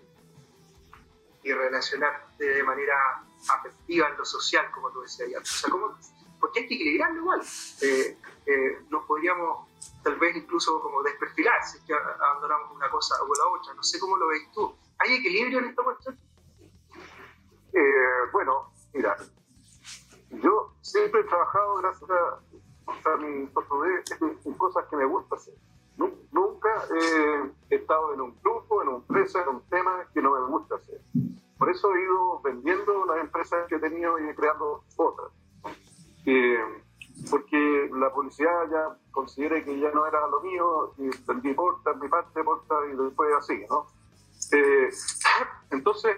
y 1.43 1.53
relacionarte 1.53 2.45
de 2.45 2.63
manera 2.63 3.25
afectiva 3.49 4.09
en 4.09 4.17
lo 4.17 4.25
social, 4.25 4.71
como 4.71 4.91
tú 4.91 5.01
decías 5.01 5.43
O 5.43 5.45
sea, 5.45 5.71
¿cómo, 5.71 5.99
porque 6.39 6.61
hay 6.61 6.69
que 6.69 6.75
equilibrarlo 6.75 7.21
igual. 7.21 7.43
Eh, 7.83 8.17
eh, 8.47 8.79
nos 8.91 9.05
podríamos 9.07 9.69
tal 10.03 10.17
vez 10.17 10.37
incluso 10.37 10.81
como 10.81 11.03
desperfilar 11.03 11.63
si 11.65 11.79
es 11.79 11.85
que 11.85 11.95
abandonamos 11.95 12.71
una 12.73 12.91
cosa 12.91 13.17
o 13.23 13.35
la 13.35 13.47
otra. 13.59 13.75
No 13.75 13.83
sé 13.83 13.99
cómo 13.99 14.17
lo 14.17 14.29
ves 14.29 14.51
tú. 14.53 14.75
¿Hay 14.99 15.15
equilibrio 15.15 15.59
en 15.61 15.67
esta 15.67 15.83
cuestión? 15.83 16.19
Bueno, 18.33 18.73
mira, 18.93 19.17
yo 20.31 20.73
siempre 20.81 21.21
he 21.21 21.25
trabajado 21.25 21.77
gracias 21.77 22.11
a, 22.11 23.17
mi 23.19 23.47
portugués 23.47 24.05
en 24.45 24.55
cosas 24.55 24.85
que 24.89 24.97
me 24.97 25.05
gusta 25.05 25.37
hacer. 25.37 25.55
Nunca 26.33 26.69
he 27.71 27.75
estado 27.75 28.15
en 28.15 28.21
un 28.21 28.41
grupo, 28.43 28.83
en 28.83 28.89
un 28.89 28.95
empresa, 28.97 29.43
en 29.43 29.49
un 29.57 29.63
tema 29.69 30.07
que 30.15 30.23
no 30.23 30.33
me 30.33 30.47
gusta 30.47 30.77
hacer. 30.77 31.01
Por 31.59 31.69
eso 31.69 31.95
he 31.95 32.03
ido 32.03 32.41
vendiendo 32.41 33.05
las 33.05 33.19
empresas 33.19 33.69
que 33.69 33.77
he 33.77 33.79
tenido 33.81 34.19
y 34.19 34.35
creando 34.35 34.83
otras. 34.97 35.33
porque 37.31 37.91
la 37.93 38.11
policía 38.13 38.49
ya 38.71 38.97
considera 39.11 39.63
que 39.63 39.79
ya 39.79 39.91
no 39.91 40.07
era 40.07 40.27
lo 40.29 40.41
mío, 40.41 40.95
y 40.97 41.11
vendí 41.27 41.53
porta, 41.53 41.93
mi 41.95 42.09
parte 42.09 42.43
porta, 42.43 42.75
y 42.91 42.97
después 42.97 43.29
así, 43.37 43.67
¿no? 43.69 43.87
Eh, 44.53 44.89
entonces, 45.71 46.17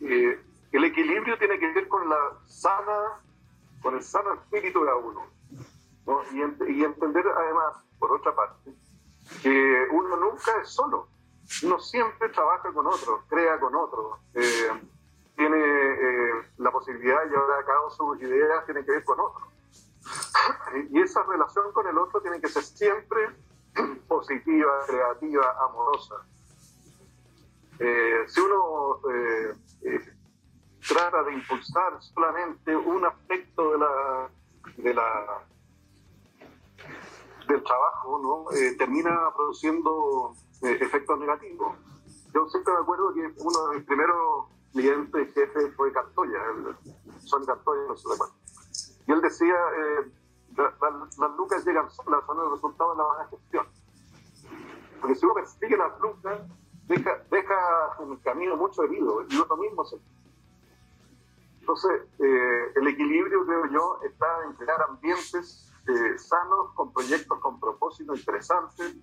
eh, 0.00 0.40
el 0.72 0.84
equilibrio 0.84 1.38
tiene 1.38 1.58
que 1.58 1.72
ver 1.72 1.88
con 1.88 2.08
la 2.08 2.16
sana, 2.46 3.20
con 3.82 3.94
el 3.94 4.02
sano 4.02 4.34
espíritu 4.34 4.84
de 4.84 4.92
uno, 4.94 5.26
¿no? 6.06 6.22
y, 6.32 6.72
y 6.72 6.84
entender 6.84 7.24
además, 7.26 7.76
por 7.98 8.12
otra 8.12 8.34
parte, 8.34 8.72
que 9.42 9.86
uno 9.90 10.16
nunca 10.16 10.52
es 10.62 10.68
solo 10.70 11.08
uno 11.62 11.78
siempre 11.80 12.28
trabaja 12.28 12.72
con 12.72 12.86
otros, 12.86 13.20
crea 13.28 13.58
con 13.58 13.74
otros, 13.74 14.18
eh, 14.34 14.70
tiene 15.36 15.56
eh, 15.56 16.32
la 16.58 16.70
posibilidad 16.70 17.22
de 17.24 17.30
llevar 17.30 17.60
a 17.60 17.64
cabo 17.64 17.90
sus 17.90 18.20
ideas, 18.20 18.64
tiene 18.66 18.84
que 18.84 18.92
ver 18.92 19.04
con 19.04 19.18
otros. 19.20 19.48
y 20.90 21.00
esa 21.00 21.22
relación 21.22 21.72
con 21.72 21.86
el 21.86 21.96
otro 21.96 22.20
tiene 22.20 22.40
que 22.40 22.48
ser 22.48 22.62
siempre 22.62 23.30
positiva, 24.08 24.84
creativa, 24.86 25.56
amorosa. 25.64 26.16
Eh, 27.78 28.24
si 28.26 28.40
uno 28.40 29.00
trata 30.88 31.22
de 31.24 31.34
impulsar 31.34 32.00
solamente 32.00 32.74
un 32.74 33.04
aspecto 33.04 33.72
de 33.72 33.78
la, 33.78 34.30
de 34.78 34.94
la 34.94 35.44
del 37.46 37.62
trabajo, 37.62 38.18
¿no? 38.22 38.76
termina 38.76 39.32
produciendo 39.34 40.34
eh, 40.62 40.78
efectos 40.80 41.18
negativos. 41.18 41.76
Yo 42.34 42.46
siempre 42.48 42.74
me 42.74 42.80
acuerdo 42.80 43.14
que 43.14 43.32
uno 43.38 43.68
de 43.68 43.76
mis 43.76 43.86
primeros 43.86 44.46
clientes 44.72 45.34
jefes 45.34 45.74
fue 45.76 45.92
Cartoya, 45.92 46.38
el, 46.50 46.76
Sony 47.20 47.46
Cartoya, 47.46 47.82
no 47.88 47.96
sé 47.96 48.08
Y 49.06 49.12
él 49.12 49.20
decía, 49.20 49.54
eh, 49.54 50.12
las 50.56 51.36
lucas 51.36 51.64
llegan 51.64 51.90
solas, 51.90 52.24
son 52.26 52.38
el 52.40 52.50
resultado 52.50 52.92
de 52.92 52.98
la 52.98 53.04
baja 53.04 53.28
gestión. 53.30 53.66
Porque 55.00 55.14
si 55.14 55.24
uno 55.24 55.34
persigue 55.34 55.76
las 55.76 55.98
lucas, 56.00 56.40
deja, 56.86 57.24
deja 57.30 57.96
en 58.00 58.12
el 58.12 58.20
camino 58.20 58.56
mucho 58.56 58.82
herido, 58.82 59.22
y 59.28 59.36
uno 59.36 59.56
mismo 59.56 59.84
se... 59.84 59.96
Entonces, 61.68 62.00
eh, 62.18 62.72
el 62.76 62.88
equilibrio, 62.88 63.44
creo 63.44 63.66
yo, 63.66 64.00
está 64.02 64.26
en 64.46 64.54
crear 64.54 64.80
ambientes 64.88 65.70
sanos, 66.16 66.72
con 66.74 66.92
proyectos 66.94 67.38
con 67.40 67.60
propósitos 67.60 68.18
interesantes, 68.18 68.94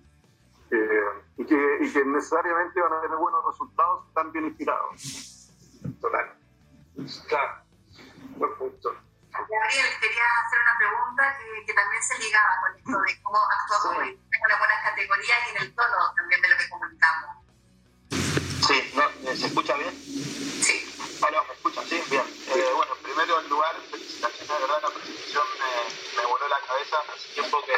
eh, 0.72 1.00
y, 1.36 1.46
que, 1.46 1.78
y, 1.80 1.92
que, 1.92 2.04
necesariamente 2.04 2.80
van 2.80 2.92
a 2.94 3.00
tener 3.02 3.16
buenos 3.18 3.44
resultados 3.46 4.08
están 4.08 4.32
bien 4.32 4.46
inspirados. 4.46 5.48
Total. 6.00 6.34
Claro. 7.28 7.62
Buen 8.36 8.54
punto. 8.56 8.96
Gabriel, 9.30 9.86
quería 10.00 10.24
hacer 10.44 10.58
una 10.62 10.78
pregunta 10.78 11.38
que, 11.38 11.66
que, 11.66 11.72
también 11.72 12.02
se 12.02 12.18
ligaba 12.18 12.50
con 12.62 12.76
esto 12.78 13.00
de 13.00 13.22
cómo 13.22 13.38
actuamos 13.38 14.06
sí. 14.06 14.20
en 14.32 14.48
las 14.48 14.58
buenas 14.58 14.82
categorías 14.82 15.38
y 15.46 15.56
en 15.56 15.62
el 15.62 15.74
tono 15.74 16.14
también 16.16 16.42
de 16.42 16.48
lo 16.48 16.56
que 16.56 16.68
comunicamos. 16.68 17.36
Sí, 18.66 18.92
¿no? 18.96 19.36
¿se 19.36 19.46
escucha 19.46 19.76
bien? 19.76 19.94
Sí. 19.94 20.82
Vale, 21.20 21.36
me 21.46 21.54
escuchan, 21.54 21.84
sí, 21.86 22.02
bien. 22.10 22.35
Eh, 22.56 22.72
bueno, 22.74 22.94
primero 23.02 23.38
en 23.38 23.50
lugar, 23.50 23.76
felicitaciones, 23.90 24.48
de 24.48 24.54
verdad, 24.54 24.80
la 24.80 24.88
presentación 24.88 25.44
me, 25.60 26.16
me 26.16 26.26
voló 26.26 26.48
la 26.48 26.58
cabeza. 26.60 26.96
Hace 27.12 27.28
tiempo 27.34 27.60
que, 27.66 27.76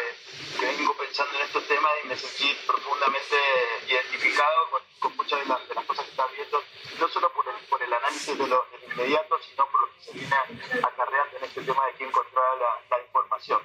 vengo 0.65 0.95
pensando 0.95 1.35
en 1.35 1.47
estos 1.47 1.67
temas 1.67 1.91
y 2.05 2.07
me 2.07 2.17
sentí 2.17 2.57
profundamente 2.65 3.35
identificado 3.89 4.71
con, 5.01 5.17
muchas 5.17 5.41
de 5.41 5.47
las, 5.47 5.69
de 5.69 5.75
cosas 5.75 6.05
que 6.05 6.11
estás 6.13 6.31
viendo, 6.31 6.63
no 7.01 7.09
solo 7.09 7.33
por 7.33 7.49
el, 7.49 7.57
por 7.67 7.83
el 7.83 7.93
análisis 7.93 8.39
de 8.39 8.47
lo, 8.47 8.67
inmediato, 8.89 9.37
sino 9.51 9.67
por 9.67 9.81
lo 9.81 9.95
que 9.95 10.01
se 10.01 10.13
viene 10.13 10.37
acarreando 10.81 11.39
en 11.39 11.45
este 11.45 11.61
tema 11.63 11.87
de 11.87 11.93
quién 11.95 12.13
controla 12.13 12.79
la, 12.89 13.03
información. 13.03 13.61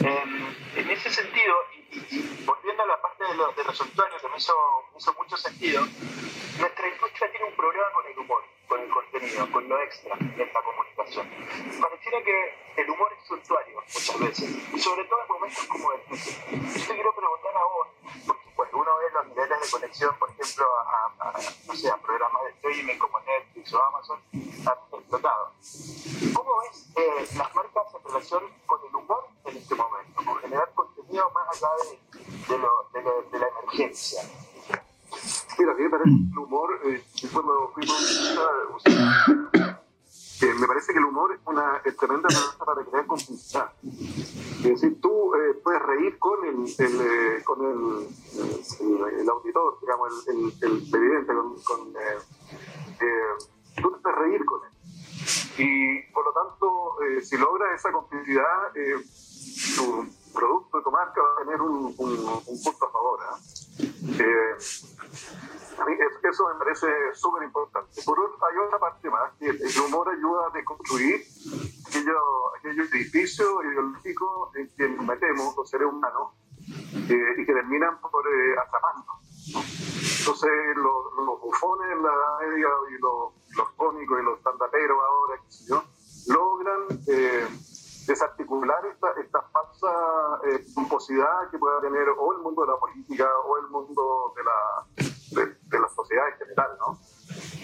En, 0.00 0.56
en, 0.76 0.90
ese 0.90 1.10
sentido, 1.10 1.56
y, 1.92 2.20
volviendo 2.46 2.84
a 2.84 2.86
la 2.86 3.02
parte 3.02 3.24
de, 3.24 3.34
lo, 3.34 3.52
de 3.52 3.64
los 3.64 3.76
santuarios, 3.76 4.22
que 4.22 4.28
me 4.28 4.38
hizo, 4.38 4.54
me 4.94 4.98
hizo 4.98 5.12
mucho 5.12 5.36
sentido, 5.36 5.84
nuestra 6.58 6.88
industria 6.88 7.30
tiene 7.30 7.46
un 7.46 7.54
problema 7.54 7.86
con 7.92 8.06
el 8.06 8.18
humor, 8.18 8.42
con 8.66 8.80
el 8.80 8.90
contenido, 8.90 9.50
con 9.52 9.68
lo 9.68 9.80
extra 9.80 10.16
en 10.18 10.52
la 10.52 10.62
comunicación. 10.62 11.28
Pareciera 11.80 12.22
que 12.22 12.82
el 12.82 12.90
humor 12.90 13.12
es 13.16 13.28
suntuario 13.28 13.80
muchas 13.80 14.18
veces, 14.18 14.82
sobre 14.82 15.04
todo 15.04 15.22
en 15.22 15.28
momentos 15.28 15.66
como 15.66 15.92
este. 15.92 16.16
Yo 16.16 16.86
te 16.86 16.94
quiero 16.94 17.14
preguntar 17.14 17.56
a 17.56 17.64
vos, 17.64 17.88
porque 18.26 18.50
cuando 18.56 18.78
uno 18.78 18.90
ve 18.98 19.10
los 19.14 19.26
niveles 19.28 19.60
de 19.60 19.70
conexión, 19.70 20.18
por 20.18 20.30
ejemplo, 20.30 20.66
a, 20.80 21.34
programas 22.02 22.42
de 22.42 22.50
streaming 22.50 22.98
como 22.98 23.20
Netflix 23.20 23.72
o 23.74 23.82
Amazon, 23.82 24.20
han 24.32 24.98
explotado. 24.98 25.52
¿Cómo 26.34 26.58
ves 26.60 26.90
eh, 26.96 27.28
las 27.36 27.54
marcas 27.54 27.94
en 27.94 28.04
relación 28.04 28.42
con 28.66 28.80
el 28.84 28.94
humor 28.94 29.28
en 29.44 29.56
este 29.56 29.74
momento, 29.74 30.24
con 30.24 30.36
generar 30.38 30.72
contenido 30.74 31.30
más 31.30 31.56
allá 31.56 31.68
de, 32.48 33.38
la 33.38 33.48
emergencia? 33.48 34.22
Mira, 35.58 35.72
a 35.72 35.74
mí 35.74 35.82
me 35.88 35.98
que 37.28 37.80
el 37.80 37.88
humor, 37.90 38.42
eh, 38.84 39.76
eh, 40.40 40.54
me 40.58 40.66
parece 40.66 40.92
que 40.92 40.98
el 40.98 41.04
humor 41.04 41.32
es 41.32 41.40
una 41.44 41.80
es 41.84 41.96
tremenda 41.96 42.28
herramienta 42.30 42.64
para 42.64 42.84
crear 42.84 43.06
complicidad. 43.06 43.72
Es 43.82 44.62
decir, 44.62 45.00
tú 45.00 45.34
eh, 45.34 45.54
puedes 45.62 45.82
reír 45.82 46.18
con 46.18 46.44
el, 46.44 46.64
el 46.78 47.00
eh, 47.00 47.42
con 47.44 47.64
el, 47.64 48.08
el, 48.80 49.20
el, 49.20 49.28
auditor, 49.28 49.78
digamos, 49.80 50.28
el, 50.28 50.52
el, 50.62 50.90
televidente, 50.90 51.34
con, 51.34 51.60
con 51.62 51.92
tú 53.82 53.90
te 53.92 53.98
puedes 54.00 54.18
reír 54.18 54.44
con 54.44 54.60
él. 54.64 54.72
Y 55.58 56.02
por 56.12 56.24
lo 56.24 56.32
tanto, 56.32 56.96
si 57.22 57.36
logras 57.36 57.74
esa 57.74 57.90
complicidad, 57.90 58.72
tu 59.76 60.06
producto, 60.32 60.82
tu 60.82 60.90
marca 60.90 61.20
va 61.20 61.42
a 61.42 61.44
tener 61.44 61.60
un, 61.60 61.94
un, 61.96 62.10
un 62.46 62.62
punto 62.62 62.86
a 62.86 62.90
favor. 62.92 63.18
Eso 66.30 66.48
me 66.48 66.58
parece 66.58 66.86
súper 67.14 67.42
importante. 67.44 68.02
Por 68.04 68.18
otro, 68.18 68.38
hay 68.46 68.58
otra 68.58 68.78
parte 68.78 69.10
más, 69.10 69.32
que 69.38 69.46
el 69.46 69.80
humor 69.86 70.08
ayuda 70.08 70.48
a 70.48 70.50
deconstruir 70.50 71.22
aquellos 71.88 72.16
aquello 72.58 72.82
edificios 72.84 73.48
ideológicos 73.64 74.56
en 74.56 74.68
que 74.76 74.88
metemos 74.88 75.56
los 75.56 75.70
seres 75.70 75.88
humanos 75.88 76.32
eh, 76.68 77.34
y 77.38 77.46
que 77.46 77.52
terminan 77.52 78.00
por 78.00 78.26
eh, 78.26 78.56
atraparnos. 78.58 79.06
Entonces, 80.20 80.50
los, 80.76 81.40
bufones 81.40 81.92
en 81.92 82.02
la 82.02 82.12
Media 82.40 82.68
y 82.90 83.00
los, 83.00 83.68
cómicos 83.76 84.20
y 84.20 84.24
los 84.24 84.42
tandateros 84.42 84.98
ahora, 85.00 85.40
qué 85.48 85.74
logran 86.32 87.00
eh, 87.06 87.46
desarticular 88.06 88.84
esta, 88.86 89.12
esta 89.20 89.40
falsa 89.52 90.40
eh, 90.44 90.64
pomposidad 90.74 91.50
que 91.50 91.58
pueda 91.58 91.80
tener 91.80 92.08
o 92.10 92.32
el 92.32 92.38
mundo 92.40 92.62
de 92.62 92.68
la 92.68 92.76
política 92.78 93.28
o 93.46 93.58
el 93.58 93.68
mundo 93.68 94.32
de 94.36 94.44
la, 94.44 95.17
de, 95.30 95.78
la 95.78 95.88
sociedad 95.88 96.28
en 96.28 96.38
general, 96.38 96.70
¿no? 96.78 96.98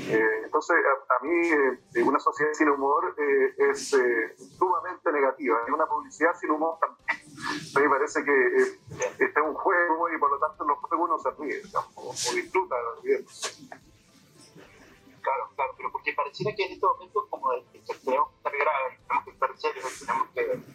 Eh, 0.09 0.43
entonces, 0.45 0.77
a, 0.77 1.17
a 1.17 1.25
mí, 1.25 1.49
eh, 1.95 2.03
una 2.03 2.19
sociedad 2.21 2.53
sin 2.53 2.69
humor 2.69 3.15
eh, 3.19 3.55
es 3.71 3.95
eh, 3.95 4.35
sumamente 4.59 5.11
negativa 5.11 5.59
y 5.67 5.71
una 5.71 5.87
publicidad 5.87 6.35
sin 6.39 6.51
humor 6.51 6.79
también. 6.79 7.07
A 7.75 7.79
mí 7.79 7.85
me 7.85 7.91
parece 7.91 8.25
que 8.25 8.57
este 9.19 9.41
es 9.41 9.47
un 9.47 9.55
juego 9.55 10.09
y 10.15 10.19
por 10.19 10.31
lo 10.31 10.39
tanto 10.39 10.65
en 10.65 10.69
los 10.69 10.79
juegos 10.79 11.11
uno 11.11 11.19
se 11.19 11.31
ríe 11.43 11.63
digamos, 11.63 11.93
o, 11.97 12.11
o, 12.11 12.35
disfruta 12.35 12.77
riéndose. 13.03 13.69
Claro, 15.23 15.49
claro, 15.57 15.75
pero 15.77 15.91
porque 15.91 16.13
pareciera 16.13 16.55
que 16.55 16.67
en 16.67 16.73
estos 16.73 16.93
momentos 16.93 17.25
como 17.31 17.51
que 17.73 17.79
tenemos 18.05 18.29
que 18.31 18.37
estar 18.37 18.53
graves, 18.53 19.01
tenemos 19.09 19.25
que 19.25 19.31
estar 19.31 19.59
serios, 19.59 20.01
tenemos 20.01 20.29
que 20.35 20.74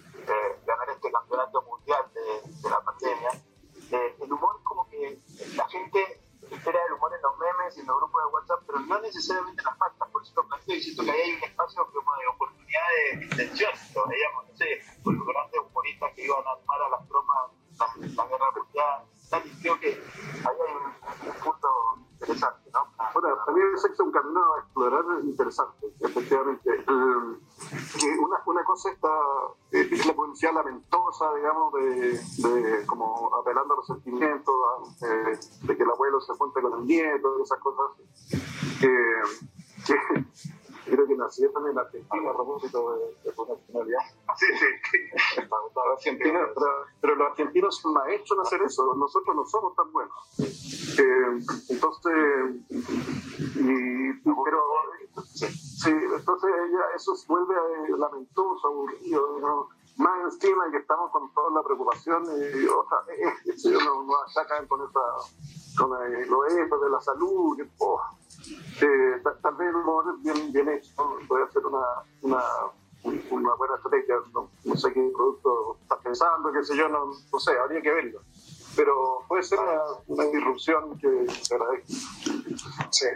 necesariamente 9.15 9.61
en 9.61 9.65
las 9.65 9.77
faltas, 9.77 10.09
por 10.09 10.21
eso 10.23 10.33
lo 10.35 10.47
planteo 10.47 10.75
y 10.75 10.81
siento 10.81 11.03
que 11.03 11.11
ahí 11.11 11.21
hay 11.21 11.33
un 11.33 11.43
espacio 11.43 11.87
como 11.93 12.15
de 12.15 12.27
oportunidad 12.27 12.87
de 12.89 13.23
intención, 13.25 13.71
lo 13.95 14.07
veíamos, 14.07 14.47
no 14.47 14.55
sé, 14.55 14.81
con 15.03 15.17
los 15.17 15.27
grandes 15.27 15.61
humoristas 15.61 16.13
que 16.15 16.25
iban 16.25 16.45
a 16.45 16.51
armar 16.51 16.81
a 16.81 16.89
las 16.89 17.07
tropas 17.07 17.51
la, 17.79 17.87
la 18.15 18.27
guerra 18.27 18.51
mundial, 18.55 19.05
tal, 19.29 19.41
y 19.45 19.61
creo 19.61 19.79
que 19.79 19.87
ahí 19.87 20.57
hay 20.61 20.73
un, 20.75 21.29
un 21.29 21.35
punto 21.43 21.69
interesante, 22.13 22.69
¿no? 22.73 22.81
Bueno, 23.13 23.37
también 23.45 23.67
el 23.73 23.79
sexo 23.79 24.03
es 24.03 24.07
un 24.07 24.11
esta 28.85 29.09
eh, 29.71 29.89
la 30.05 30.13
policía 30.13 30.51
lamentosa, 30.51 31.33
digamos, 31.35 31.73
de, 31.73 32.19
de, 32.49 32.85
como 32.85 33.33
apelando 33.35 33.73
a 33.73 33.77
los 33.77 33.87
sentimientos, 33.87 34.55
eh, 35.01 35.39
de 35.63 35.77
que 35.77 35.83
el 35.83 35.89
abuelo 35.89 36.19
se 36.21 36.33
junte 36.33 36.61
con 36.61 36.79
el 36.79 36.85
nieto, 36.85 37.43
esas 37.43 37.59
cosas 37.59 37.85
que, 38.79 38.89
que 39.85 39.95
creo 40.89 41.07
que 41.07 41.15
nacieron 41.15 41.67
en 41.67 41.77
Argentina 41.79 42.29
a 42.29 42.33
propósito 42.33 42.95
de, 42.95 43.29
de 43.29 43.35
su 43.35 43.45
nacionalidad. 43.45 43.99
Sí, 44.37 44.45
sí. 44.59 44.99
Argentina, 45.93 46.39
pero, 46.53 46.67
pero, 47.01 47.15
los 47.15 47.27
argentinos 47.29 47.77
son 47.77 47.93
maestros 47.93 48.37
en 48.37 48.45
hacer 48.45 48.61
eso, 48.61 48.93
nosotros 48.95 49.35
no 49.35 49.45
somos 49.45 49.75
tan 49.75 49.91
buenos. 49.91 50.13
Eh, 50.39 51.39
entonces, 51.69 52.13
y, 52.69 54.13
pero, 54.23 54.63
sí, 55.25 55.89
entonces 55.89 56.49
ella, 56.49 56.81
eso 56.95 57.15
se 57.15 57.27
vuelve 57.27 57.55
eh, 57.55 57.97
lamentoso, 57.97 58.67
aburrido, 58.67 59.39
¿no? 59.39 59.69
más 59.99 60.33
encima 60.33 60.71
que 60.71 60.77
estamos 60.77 61.11
con 61.11 61.31
toda 61.33 61.51
la 61.51 61.63
preocupación 61.63 62.23
y 62.23 62.27
sea, 62.27 63.13
eh, 63.13 63.33
eh, 63.45 63.71
nos, 63.73 64.05
nos 64.05 64.37
atacan 64.37 64.65
con 64.67 64.81
esta 64.85 64.99
con 65.77 65.91
eh, 65.91 66.25
lo 66.27 66.43
de 66.43 66.89
la 66.89 66.99
salud 67.01 67.57
que, 67.57 67.67
oh, 67.79 68.01
eh, 68.81 69.21
tal 69.41 69.55
vez 69.55 69.73
bien, 70.21 70.51
bien 70.51 70.69
hecho 70.69 71.17
puede 71.27 71.51
ser 71.51 71.65
una, 71.65 71.85
una, 72.21 72.41
una 73.03 73.53
buena 73.55 73.75
estrategia 73.75 74.15
no, 74.33 74.75
sé 74.75 74.93
qué 74.93 75.11
producto 75.13 75.77
estás 75.81 75.99
pensando 76.03 76.51
qué 76.51 76.63
sé 76.63 76.77
yo 76.77 76.87
no, 76.89 77.11
no 77.31 77.39
sé 77.39 77.57
habría 77.57 77.81
que 77.81 77.91
verlo. 77.91 78.21
Pero 78.75 79.25
puede 79.27 79.43
ser 79.43 79.59
una, 79.59 79.81
una 80.07 80.23
disrupción 80.25 80.97
que 80.99 81.07
agradezco. 81.51 81.93
Sí 82.91 83.07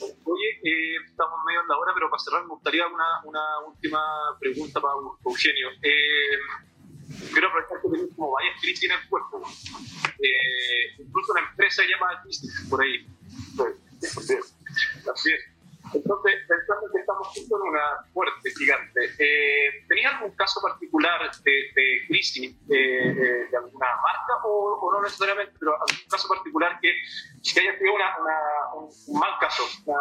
Oye, 0.00 0.48
eh, 0.62 0.96
estamos 1.10 1.40
medio 1.44 1.62
en 1.62 1.68
la 1.68 1.78
hora, 1.78 1.92
pero 1.94 2.10
para 2.10 2.22
cerrar 2.22 2.42
me 2.42 2.50
gustaría 2.50 2.86
una, 2.86 3.22
una 3.24 3.58
última 3.66 4.00
pregunta 4.38 4.80
para 4.80 4.94
Eugenio. 5.24 5.68
Eh, 5.82 6.38
quiero 7.32 7.48
aprovechar 7.48 7.80
que 7.82 7.88
tenemos 7.88 8.14
como 8.16 8.30
varias 8.32 8.60
crisis 8.60 8.90
en 8.90 8.96
el 8.96 9.08
cuerpo. 9.08 9.42
Eh, 10.20 10.94
incluso 10.98 11.32
una 11.32 11.42
empresa 11.42 11.82
llamada 11.88 12.22
crisis 12.22 12.66
por 12.68 12.82
ahí. 12.82 13.06
Sí, 14.00 14.34
También. 15.04 15.58
Entonces, 15.94 16.34
pensando 16.46 16.86
que 16.92 16.98
estamos 17.00 17.28
justo 17.28 17.56
en 17.56 17.68
una 17.70 18.04
fuerte 18.12 18.50
gigante, 18.50 19.10
eh, 19.18 19.84
¿tenías 19.88 20.14
algún 20.14 20.32
caso 20.32 20.60
particular 20.60 21.30
de, 21.42 22.04
crisis 22.06 22.54
eh, 22.68 23.46
de 23.50 23.56
alguna 23.56 23.86
marca 24.02 24.44
o, 24.44 24.90
no 24.92 25.02
necesariamente, 25.02 25.54
pero 25.58 25.72
algún 25.72 26.08
caso 26.10 26.28
particular 26.28 26.78
que, 26.80 26.92
que 27.42 27.60
haya 27.60 27.78
sido 27.78 27.94
una, 27.94 28.14
un, 28.74 29.18
mal 29.18 29.32
caso? 29.40 29.62
Una, 29.86 29.98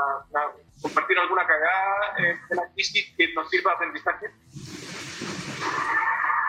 compartir 0.81 1.17
alguna 1.19 1.47
cagada 1.47 2.17
eh, 2.19 2.37
de 2.49 2.55
la 2.55 2.69
crisis 2.73 3.13
que 3.15 3.33
nos 3.33 3.49
sirva 3.49 3.71
de 3.71 3.75
aprendizaje? 3.75 4.27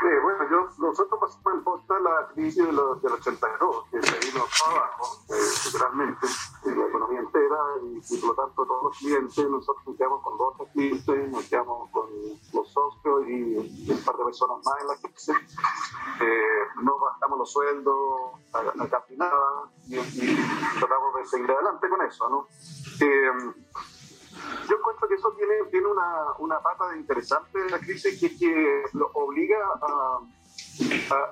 Sí, 0.00 0.06
bueno, 0.22 0.50
yo, 0.50 0.68
nosotros 0.78 1.20
pasamos 1.20 1.64
por 1.64 1.86
la 2.20 2.28
crisis 2.28 2.66
de 2.66 2.72
los, 2.72 3.02
del 3.02 3.12
82, 3.12 3.84
que 3.90 4.02
se 4.02 4.18
vino 4.26 4.44
abajo, 4.66 5.18
eh, 5.30 5.34
literalmente, 5.66 6.26
en 6.64 6.78
la 6.78 6.86
economía 6.86 7.20
entera, 7.20 7.58
y, 7.82 8.20
por 8.20 8.28
lo 8.30 8.34
tanto 8.34 8.66
todos 8.66 8.84
los 8.84 8.98
clientes, 8.98 9.50
nosotros 9.50 9.86
nos 9.86 9.96
quedamos 9.96 10.22
con 10.22 10.38
dos 10.38 10.54
clientes, 10.72 11.30
nos 11.30 11.44
con 11.90 12.10
los 12.52 12.72
socios 12.72 13.28
y 13.28 13.90
un 13.90 14.04
par 14.04 14.16
de 14.16 14.24
personas 14.24 14.58
más 14.64 14.80
en 14.80 14.88
la 14.88 14.96
crisis. 14.96 15.36
Eh, 16.20 16.82
no 16.82 16.98
bajamos 16.98 17.38
los 17.38 17.52
sueldos 17.52 17.94
a, 18.52 18.58
a 18.58 18.88
casi 18.88 19.16
nada 19.16 19.70
y, 19.86 19.96
tratamos 20.80 21.14
de 21.14 21.26
seguir 21.26 21.48
adelante 21.48 21.88
con 21.88 22.02
eso, 22.02 22.28
¿no? 22.28 22.48
Eh, 23.00 23.54
yo 24.68 24.76
encuentro 24.76 25.06
que 25.06 25.14
eso 25.14 25.30
tiene, 25.36 25.54
tiene 25.70 25.86
una, 25.86 26.32
una 26.38 26.60
pata 26.60 26.96
interesante 26.96 27.56
de 27.56 27.70
la 27.70 27.78
crisis 27.78 28.18
que 28.18 28.36
que 28.36 28.82
lo 28.94 29.10
obliga 29.14 29.58
a, 29.80 30.18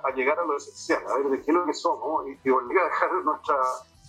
a, 0.05 0.11
llegar 0.15 0.39
a 0.39 0.45
lo 0.45 0.57
esencial, 0.57 1.03
a 1.09 1.17
ver 1.19 1.31
de 1.31 1.43
qué 1.43 1.51
es 1.51 1.55
lo 1.55 1.67
que 1.67 1.75
somos 1.75 2.27
y, 2.29 2.39
y 2.45 2.51
obliga 2.51 2.83
a 2.83 2.85
dejar 2.85 3.13
nuestra, 3.25 3.57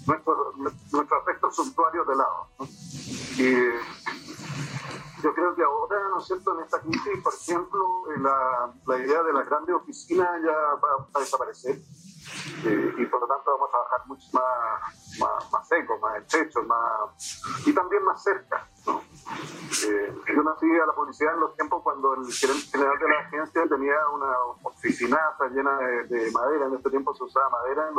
nuestro, 0.05 0.53
nuestros 0.55 1.19
aspectos 1.19 1.55
suntuarios 1.55 2.07
de 2.07 2.15
lado. 2.15 2.47
Y 3.37 3.53
yo 5.23 5.33
creo 5.33 5.55
que 5.55 5.63
ahora, 5.63 5.97
¿no 6.09 6.19
es 6.19 6.25
cierto?, 6.25 6.53
en 6.53 6.63
esta 6.63 6.79
crisis, 6.79 7.23
por 7.23 7.33
ejemplo, 7.33 8.03
la, 8.19 8.71
la 8.85 8.97
idea 8.97 9.23
de 9.23 9.33
las 9.33 9.45
grandes 9.47 9.75
oficinas 9.75 10.29
ya 10.43 10.53
va 10.53 11.07
a 11.13 11.19
desaparecer. 11.19 11.77
Eh, 12.65 12.93
y 12.97 13.05
por 13.05 13.21
lo 13.21 13.27
tanto 13.27 13.51
vamos 13.51 13.69
a 13.69 13.71
trabajar 13.71 14.07
mucho 14.07 14.27
más, 14.33 15.19
más, 15.19 15.51
más 15.51 15.67
seco, 15.67 15.97
más 15.99 16.17
estrecho, 16.17 16.61
más, 16.63 17.65
y 17.65 17.73
también 17.73 18.03
más 18.03 18.21
cerca. 18.21 18.67
Eh, 19.85 20.15
yo 20.35 20.43
nací 20.43 20.65
a 20.65 20.85
la 20.85 20.93
publicidad 20.93 21.33
en 21.33 21.39
los 21.41 21.55
tiempos 21.55 21.83
cuando 21.83 22.15
el 22.15 22.31
general 22.31 22.99
de 22.99 23.09
la 23.09 23.19
agencia 23.19 23.63
tenía 23.69 23.95
una 24.13 24.31
oficinaza 24.63 25.47
llena 25.49 25.77
de, 25.77 26.03
de 26.07 26.31
madera, 26.31 26.65
en 26.65 26.75
este 26.75 26.89
tiempo 26.89 27.13
se 27.13 27.23
usaba 27.23 27.49
madera 27.49 27.89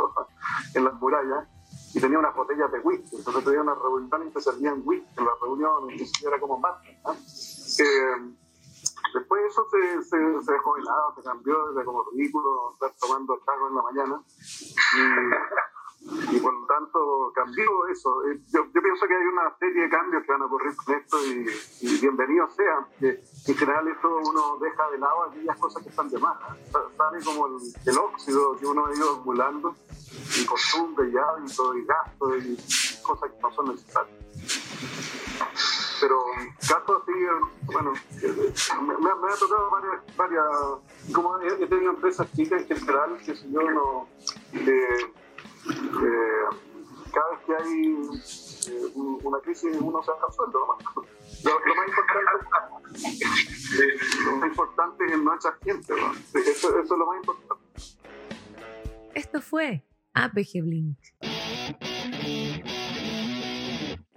en, 0.75 0.83
las 0.83 0.93
murallas, 0.95 1.47
y 1.93 1.99
tenía 1.99 2.19
unas 2.19 2.35
botellas 2.35 2.71
de 2.71 2.79
whisky, 2.79 3.17
entonces 3.17 3.43
tenía 3.43 3.61
una 3.61 3.75
reunión 3.75 4.27
y 4.27 4.31
te 4.31 4.41
servían 4.41 4.81
whisky 4.83 5.07
en 5.17 5.25
la 5.25 5.31
reunión, 5.41 5.89
y 5.91 6.25
era 6.25 6.39
como 6.39 6.57
más. 6.57 6.75
¿no? 7.05 7.13
Eh, 7.13 8.35
Después 9.13 9.41
eso 9.49 9.65
se, 9.71 10.03
se, 10.03 10.41
se, 10.45 10.51
dejó 10.51 10.75
de 10.75 10.83
lado, 10.83 11.13
se 11.15 11.23
cambió 11.23 11.55
desde 11.69 11.85
como 11.85 12.03
ridículo 12.11 12.73
estar 12.73 12.91
tomando 12.99 13.39
trago 13.43 13.67
en 13.67 13.75
la 13.75 13.81
mañana. 13.81 14.21
Y, 16.01 16.39
por 16.39 16.53
lo 16.53 16.65
tanto 16.65 17.31
cambió 17.35 17.87
eso. 17.87 18.21
Yo, 18.53 18.65
yo, 18.73 18.81
pienso 18.81 19.07
que 19.07 19.13
hay 19.13 19.25
una 19.25 19.55
serie 19.57 19.83
de 19.83 19.89
cambios 19.89 20.23
que 20.23 20.31
van 20.31 20.41
a 20.41 20.45
ocurrir 20.45 20.75
con 20.75 20.95
esto 20.95 21.17
y, 21.25 21.99
bienvenidos 21.99 22.55
sean. 22.55 22.85
En 23.01 23.55
general 23.55 23.87
esto 23.87 24.07
uno 24.29 24.57
deja 24.61 24.89
de 24.91 24.97
lado 24.97 25.23
aquellas 25.23 25.57
cosas 25.57 25.83
que 25.83 25.89
están 25.89 26.09
de 26.09 26.19
más. 26.19 26.37
¿eh? 26.55 26.71
Sale 26.97 27.23
como 27.23 27.47
el, 27.47 27.97
óxido 27.97 28.57
que 28.57 28.65
uno 28.65 28.85
ha 28.85 28.95
ido 28.95 29.13
acumulando 29.15 29.75
y 30.39 30.45
costumbre 30.45 31.09
y 31.09 31.17
hábito 31.17 31.75
y 31.75 31.85
gasto 31.85 32.37
y 32.37 32.55
cosas 33.03 33.31
que 33.31 33.41
no 33.41 33.51
son 33.51 33.69
necesarias 33.69 34.19
pero 35.99 36.17
casos 36.59 37.01
así, 37.01 37.11
bueno, 37.73 37.93
me, 38.81 38.97
me, 38.97 39.33
ha 39.33 39.35
tocado 39.35 39.69
varias, 39.69 40.15
varias 40.15 40.45
como 41.13 41.39
he, 41.39 41.67
tenido 41.67 41.91
empresas 41.91 42.31
chicas 42.33 42.63
en 42.69 42.77
general, 42.77 43.17
que 43.25 43.35
si 43.35 43.51
yo 43.51 43.61
no, 43.69 44.07
eh, 44.53 44.65
eh, 44.67 45.13
cada 47.13 47.29
vez 47.31 47.39
que 47.45 47.53
hay 47.55 47.73
eh, 48.67 48.91
una 49.23 49.39
crisis 49.39 49.77
uno 49.79 50.03
se 50.03 50.11
el 50.11 50.33
sueldo, 50.33 50.59
lo, 50.59 51.75
más 51.75 51.87
importante 51.87 52.13
lo 54.25 54.31
más 54.37 54.49
es 55.11 55.19
no 55.19 55.35
echar 55.35 55.57
gente, 55.63 55.93
¿no? 55.93 56.13
eso, 56.39 56.69
eso 56.69 56.81
es 56.81 56.89
lo 56.89 57.05
más 57.05 57.17
importante. 57.17 57.63
Esto 59.15 59.41
fue 59.41 59.83
APG 60.13 60.61
Blink. 60.63 60.97